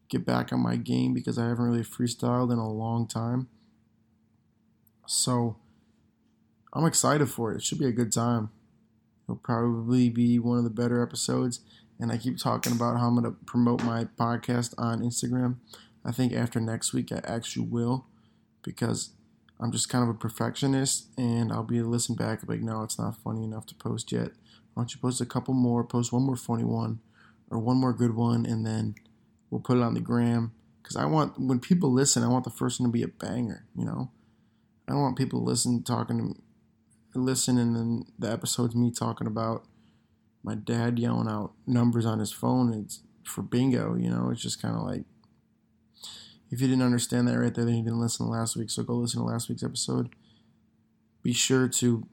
get 0.10 0.26
back 0.26 0.52
on 0.52 0.60
my 0.60 0.76
game 0.76 1.14
because 1.14 1.38
I 1.38 1.48
haven't 1.48 1.66
really 1.66 1.84
freestyled 1.84 2.52
in 2.52 2.60
a 2.60 2.70
long 2.70 3.08
time. 3.08 3.48
So 5.08 5.58
I'm 6.74 6.86
excited 6.86 7.30
for 7.30 7.52
it. 7.52 7.58
It 7.58 7.64
should 7.64 7.80
be 7.80 7.88
a 7.88 7.92
good 7.92 8.12
time. 8.12 8.50
It'll 9.26 9.38
probably 9.38 10.10
be 10.10 10.38
one 10.40 10.58
of 10.58 10.64
the 10.64 10.70
better 10.70 11.02
episodes 11.02 11.62
and 12.00 12.12
I 12.12 12.18
keep 12.18 12.38
talking 12.38 12.74
about 12.74 13.00
how 13.00 13.08
I'm 13.08 13.24
to 13.24 13.32
promote 13.46 13.84
my 13.84 14.06
podcast 14.06 14.74
on 14.78 15.02
Instagram. 15.02 15.56
I 16.04 16.12
think 16.12 16.34
after 16.34 16.60
next 16.60 16.94
week, 16.94 17.12
I 17.12 17.22
actually 17.24 17.68
will 17.68 18.06
because 18.62 19.12
I'm 19.60 19.72
just 19.72 19.88
kind 19.88 20.04
of 20.04 20.10
a 20.10 20.18
perfectionist 20.18 21.08
and 21.18 21.52
I'll 21.52 21.64
be 21.64 21.78
able 21.78 21.88
to 21.88 21.92
listen 21.92 22.16
back 22.16 22.42
like, 22.48 22.62
no, 22.62 22.84
it's 22.84 23.00
not 23.00 23.22
funny 23.24 23.44
enough 23.44 23.66
to 23.68 23.76
post 23.76 24.12
yet. 24.12 24.32
Why 24.74 24.82
don't 24.82 24.94
you 24.94 25.00
post 25.00 25.22
a 25.22 25.26
couple 25.26 25.54
more, 25.54 25.84
post 25.84 26.12
one 26.12 26.24
more 26.24 26.36
funny 26.36 26.66
one 26.66 27.00
or 27.54 27.60
one 27.60 27.78
more 27.78 27.94
good 27.94 28.16
one, 28.16 28.46
and 28.46 28.66
then 28.66 28.96
we'll 29.50 29.62
put 29.62 29.78
it 29.78 29.84
on 29.84 29.94
the 29.94 30.00
gram. 30.00 30.54
Because 30.82 30.96
I 30.96 31.06
want, 31.06 31.40
when 31.40 31.60
people 31.60 31.92
listen, 31.94 32.24
I 32.24 32.28
want 32.28 32.44
the 32.44 32.50
first 32.50 32.80
one 32.80 32.90
to 32.90 32.92
be 32.94 33.04
a 33.04 33.08
banger, 33.08 33.66
you 33.78 33.86
know? 33.86 34.12
I 34.88 34.92
don't 34.92 35.02
want 35.02 35.18
people 35.18 35.40
to 35.40 35.46
listen, 35.46 35.84
talking 35.84 36.36
to 37.14 37.20
listen, 37.20 37.58
and 37.58 37.76
then 37.76 38.06
the 38.20 38.30
episode's 38.30 38.76
me 38.76 38.92
talking 38.92 39.28
about 39.28 39.66
my 40.44 40.56
dad 40.56 41.00
yelling 41.00 41.30
out 41.30 41.54
numbers 41.66 42.06
on 42.06 42.20
his 42.20 42.32
phone 42.32 42.74
it's 42.74 43.02
for 43.24 43.42
bingo 43.42 43.96
you 43.96 44.10
know 44.10 44.30
it's 44.30 44.42
just 44.42 44.62
kind 44.62 44.76
of 44.76 44.84
like 44.84 45.06
if 46.52 46.62
you 46.62 46.68
didn't 46.68 46.84
understand 46.84 47.28
that 47.28 47.40
right 47.40 47.56
there 47.56 47.66
then 47.66 47.76
you 47.76 47.84
didn't 47.84 48.02
listen 48.02 48.26
to 48.26 48.32
last 48.32 48.56
week 48.56 48.70
so 48.70 48.84
go 48.84 48.94
listen 48.94 49.22
to 49.22 49.26
last 49.26 49.50
week's 49.50 49.64
episode 49.64 50.10
be 51.24 51.34
sure 51.34 51.68
to 51.68 52.06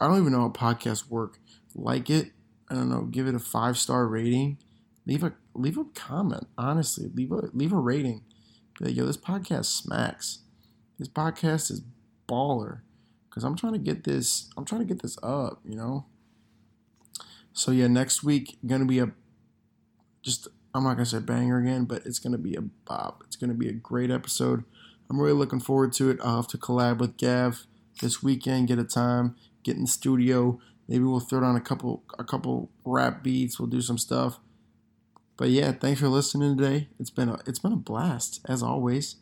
i 0.00 0.06
don't 0.06 0.20
even 0.20 0.32
know 0.32 0.40
how 0.40 0.48
podcasts 0.50 1.08
work 1.08 1.38
like 1.74 2.10
it 2.10 2.32
i 2.70 2.74
don't 2.74 2.88
know 2.88 3.02
give 3.02 3.26
it 3.26 3.34
a 3.34 3.38
five 3.38 3.76
star 3.76 4.06
rating 4.06 4.56
leave 5.06 5.22
a 5.22 5.32
leave 5.54 5.78
a 5.78 5.84
comment 5.94 6.46
honestly 6.56 7.10
leave 7.14 7.32
a 7.32 7.48
leave 7.52 7.72
a 7.72 7.76
rating 7.76 8.22
be 8.78 8.86
like 8.86 8.96
yo 8.96 9.04
this 9.04 9.16
podcast 9.16 9.66
smacks 9.66 10.40
this 10.98 11.08
podcast 11.08 11.70
is 11.70 11.82
baller 12.28 12.80
because 13.28 13.44
i'm 13.44 13.56
trying 13.56 13.72
to 13.72 13.78
get 13.78 14.04
this 14.04 14.48
i'm 14.56 14.64
trying 14.64 14.80
to 14.80 14.86
get 14.86 15.02
this 15.02 15.18
up 15.22 15.60
you 15.64 15.76
know 15.76 16.06
so 17.52 17.72
yeah, 17.72 17.88
next 17.88 18.22
week 18.22 18.58
gonna 18.66 18.84
be 18.84 19.00
a 19.00 19.10
just 20.22 20.48
I'm 20.74 20.84
not 20.84 20.94
gonna 20.94 21.06
say 21.06 21.18
banger 21.18 21.58
again, 21.58 21.84
but 21.84 22.06
it's 22.06 22.18
gonna 22.18 22.38
be 22.38 22.54
a 22.54 22.62
bop. 22.62 23.22
It's 23.26 23.36
gonna 23.36 23.54
be 23.54 23.68
a 23.68 23.72
great 23.72 24.10
episode. 24.10 24.64
I'm 25.08 25.20
really 25.20 25.34
looking 25.34 25.60
forward 25.60 25.92
to 25.94 26.10
it. 26.10 26.18
I'll 26.22 26.36
have 26.36 26.48
to 26.48 26.58
collab 26.58 26.98
with 26.98 27.16
Gav 27.16 27.66
this 28.00 28.22
weekend, 28.22 28.68
get 28.68 28.78
a 28.78 28.84
time, 28.84 29.36
get 29.62 29.76
in 29.76 29.82
the 29.82 29.88
studio. 29.88 30.60
Maybe 30.90 31.04
we'll 31.04 31.20
throw 31.20 31.40
down 31.40 31.56
a 31.56 31.60
couple 31.60 32.04
a 32.18 32.24
couple 32.24 32.70
rap 32.84 33.22
beats. 33.22 33.58
We'll 33.58 33.68
do 33.68 33.80
some 33.80 33.96
stuff. 33.96 34.38
But 35.38 35.48
yeah, 35.48 35.72
thanks 35.72 36.00
for 36.00 36.08
listening 36.08 36.58
today. 36.58 36.88
It's 36.98 37.08
been 37.08 37.30
a 37.30 37.38
it's 37.46 37.60
been 37.60 37.72
a 37.72 37.76
blast 37.76 38.40
as 38.46 38.62
always. 38.62 39.16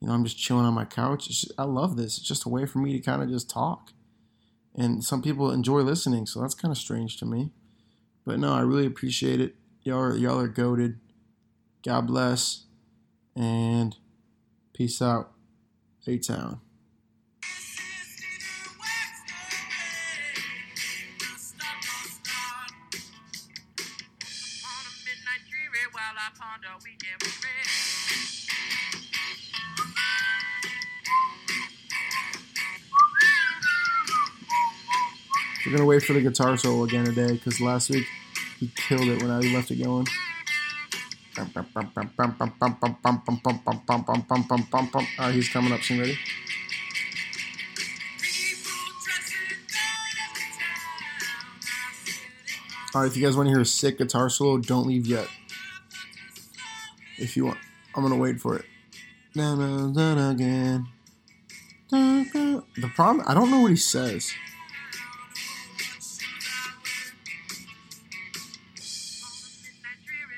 You 0.00 0.08
know, 0.08 0.12
I'm 0.12 0.24
just 0.24 0.38
chilling 0.38 0.66
on 0.66 0.74
my 0.74 0.84
couch. 0.84 1.28
Just, 1.28 1.52
I 1.56 1.62
love 1.62 1.96
this. 1.96 2.18
It's 2.18 2.28
just 2.28 2.44
a 2.44 2.50
way 2.50 2.66
for 2.66 2.80
me 2.80 2.92
to 2.92 3.00
kind 3.00 3.22
of 3.22 3.30
just 3.30 3.48
talk 3.48 3.92
and 4.76 5.02
some 5.02 5.22
people 5.22 5.50
enjoy 5.50 5.80
listening, 5.80 6.26
so 6.26 6.40
that's 6.40 6.54
kind 6.54 6.70
of 6.70 6.76
strange 6.76 7.16
to 7.18 7.24
me. 7.24 7.50
But 8.26 8.38
no, 8.38 8.52
I 8.52 8.60
really 8.60 8.86
appreciate 8.86 9.40
it. 9.40 9.54
Y'all 9.82 10.00
are, 10.00 10.16
y'all 10.16 10.38
are 10.38 10.48
goaded. 10.48 10.98
God 11.84 12.06
bless, 12.06 12.64
and 13.34 13.96
Peace 14.74 15.00
out. 15.00 15.32
A 16.06 16.18
Town. 16.18 16.60
We're 35.64 35.72
gonna 35.72 35.84
wait 35.84 36.02
for 36.02 36.12
the 36.12 36.20
guitar 36.20 36.56
solo 36.56 36.84
again 36.84 37.06
today 37.06 37.32
because 37.32 37.60
last 37.60 37.90
week 37.90 38.06
he 38.60 38.70
killed 38.76 39.08
it 39.08 39.22
when 39.22 39.30
I 39.30 39.40
left 39.40 39.70
it 39.70 39.82
going. 39.82 40.06
Alright, 45.18 45.34
he's 45.34 45.48
coming 45.48 45.72
up. 45.72 45.82
Sing 45.82 45.98
ready? 45.98 46.18
Alright, 52.94 53.10
if 53.10 53.16
you 53.16 53.22
guys 53.22 53.36
want 53.36 53.48
to 53.48 53.50
hear 53.50 53.60
a 53.60 53.66
sick 53.66 53.98
guitar 53.98 54.30
solo, 54.30 54.58
don't 54.58 54.86
leave 54.86 55.06
yet. 55.06 55.28
If 57.18 57.36
you 57.36 57.46
want, 57.46 57.58
I'm 57.94 58.02
gonna 58.02 58.16
wait 58.16 58.40
for 58.40 58.56
it. 58.56 58.64
again. 60.30 60.86
The 61.90 62.90
problem, 62.94 63.24
I 63.28 63.34
don't 63.34 63.50
know 63.50 63.60
what 63.60 63.70
he 63.70 63.76
says. 63.76 64.32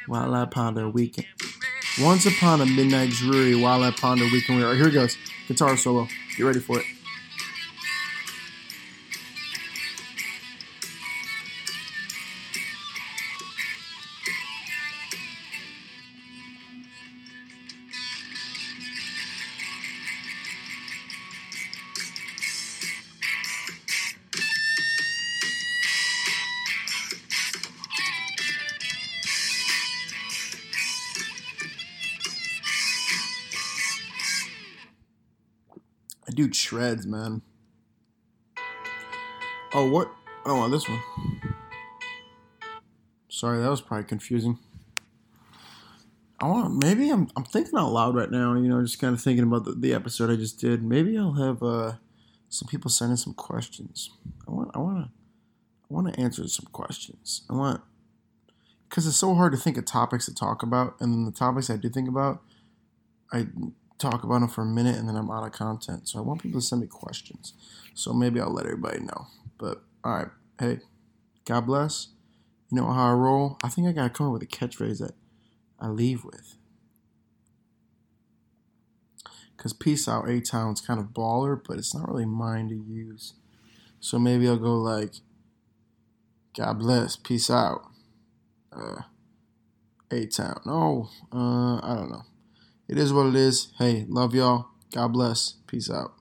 While 0.07 0.35
I 0.35 0.45
ponder 0.47 0.89
weekend. 0.89 1.27
Once 2.01 2.27
upon 2.27 2.61
a 2.61 2.67
midnight 2.67 3.11
dreary, 3.11 3.55
while 3.55 3.83
I 3.83 3.91
ponder 3.91 4.25
weekend. 4.25 4.63
Right, 4.63 4.77
here 4.77 4.89
it 4.89 4.93
goes. 4.93 5.17
Guitar 5.49 5.77
solo. 5.77 6.07
Get 6.37 6.45
ready 6.45 6.61
for 6.61 6.79
it. 6.79 6.87
Dude 36.39 36.55
shreds, 36.55 37.05
man. 37.05 37.43
Oh, 39.75 39.91
what? 39.91 40.09
Oh, 40.47 40.61
on 40.61 40.71
this 40.71 40.89
one. 40.89 41.01
Sorry, 43.29 43.61
that 43.61 43.69
was 43.69 43.81
probably 43.81 44.05
confusing. 44.05 44.57
I 46.41 46.47
want 46.47 46.81
maybe 46.81 47.11
I'm 47.11 47.29
I'm 47.37 47.43
thinking 47.43 47.77
out 47.77 47.91
loud 47.91 48.15
right 48.15 48.31
now. 48.31 48.55
You 48.55 48.69
know, 48.69 48.81
just 48.81 49.01
kind 49.01 49.13
of 49.13 49.21
thinking 49.21 49.43
about 49.43 49.65
the, 49.65 49.73
the 49.73 49.93
episode 49.93 50.31
I 50.31 50.37
just 50.37 50.61
did. 50.61 50.85
Maybe 50.85 51.19
I'll 51.19 51.33
have 51.33 51.61
uh, 51.61 51.95
some 52.49 52.69
people 52.69 52.89
send 52.89 53.11
in 53.11 53.17
some 53.17 53.35
questions. 53.35 54.11
I 54.47 54.53
want 54.53 54.71
I 54.75 54.79
want 54.79 54.99
to 54.99 55.11
I 55.11 55.95
want 55.95 56.15
to 56.15 56.21
answer 56.21 56.47
some 56.47 56.69
questions. 56.71 57.43
I 57.51 57.55
want 57.55 57.81
because 58.89 59.09
it's 59.09 59.17
so 59.17 59.35
hard 59.35 59.51
to 59.55 59.59
think 59.59 59.77
of 59.77 59.87
topics 59.87 60.27
to 60.27 60.35
talk 60.35 60.63
about, 60.63 60.95
and 61.01 61.13
then 61.13 61.25
the 61.25 61.33
topics 61.33 61.69
I 61.69 61.77
do 61.77 61.89
think 61.89 62.09
about, 62.09 62.43
I 63.33 63.49
talk 63.99 64.23
about 64.23 64.41
them 64.41 64.49
for 64.49 64.63
a 64.63 64.67
minute 64.67 64.97
and 64.97 65.09
then 65.09 65.17
I'm 65.17 65.31
out 65.31 65.45
of 65.45 65.53
content. 65.53 66.09
So 66.09 66.19
I 66.19 66.23
want 66.23 66.43
people 66.43 66.61
to 66.61 66.67
send 66.67 66.81
me 66.81 66.87
questions. 66.87 67.53
So 67.95 68.13
maybe 68.13 68.41
I'll 68.41 68.53
let 68.53 68.67
everybody 68.67 69.01
know. 69.01 69.27
But 69.59 69.83
all 70.05 70.15
right, 70.15 70.29
hey, 70.59 70.81
God 71.45 71.67
bless. 71.67 72.09
You 72.71 72.77
know 72.81 72.93
how 72.93 73.11
I 73.11 73.13
roll. 73.15 73.59
I 73.63 73.69
think 73.69 73.89
I 73.89 73.93
gotta 73.93 74.11
come 74.11 74.27
up 74.27 74.33
with 74.33 74.43
a 74.43 74.47
catchphrase 74.47 74.99
that 75.01 75.15
I 75.81 75.89
leave 75.89 76.25
with. 76.25 76.57
Cause 79.57 79.73
peace 79.73 80.07
out, 80.07 80.29
A 80.29 80.41
Town's 80.41 80.81
kind 80.81 81.01
of 81.01 81.07
baller, 81.07 81.61
but 81.67 81.79
it's 81.79 81.93
not 81.93 82.09
really 82.09 82.25
mine 82.25 82.69
to 82.69 82.77
use. 82.77 83.35
So 83.99 84.17
maybe 84.19 84.47
I'll 84.47 84.57
go 84.57 84.77
like, 84.77 85.15
God 86.57 86.79
bless, 86.79 87.17
peace 87.17 87.51
out. 87.51 87.83
Uh, 88.73 89.03
A 90.13 90.27
Town. 90.27 90.61
No, 90.65 91.09
uh, 91.33 91.81
I 91.83 91.95
don't 91.97 92.11
know. 92.11 92.23
It 92.89 92.99
is 92.99 93.13
what 93.13 93.27
it 93.27 93.37
is. 93.37 93.69
Hey, 93.79 94.07
love 94.09 94.35
y'all. 94.35 94.69
God 94.93 95.13
bless. 95.13 95.55
Peace 95.67 95.91
out. 95.91 96.18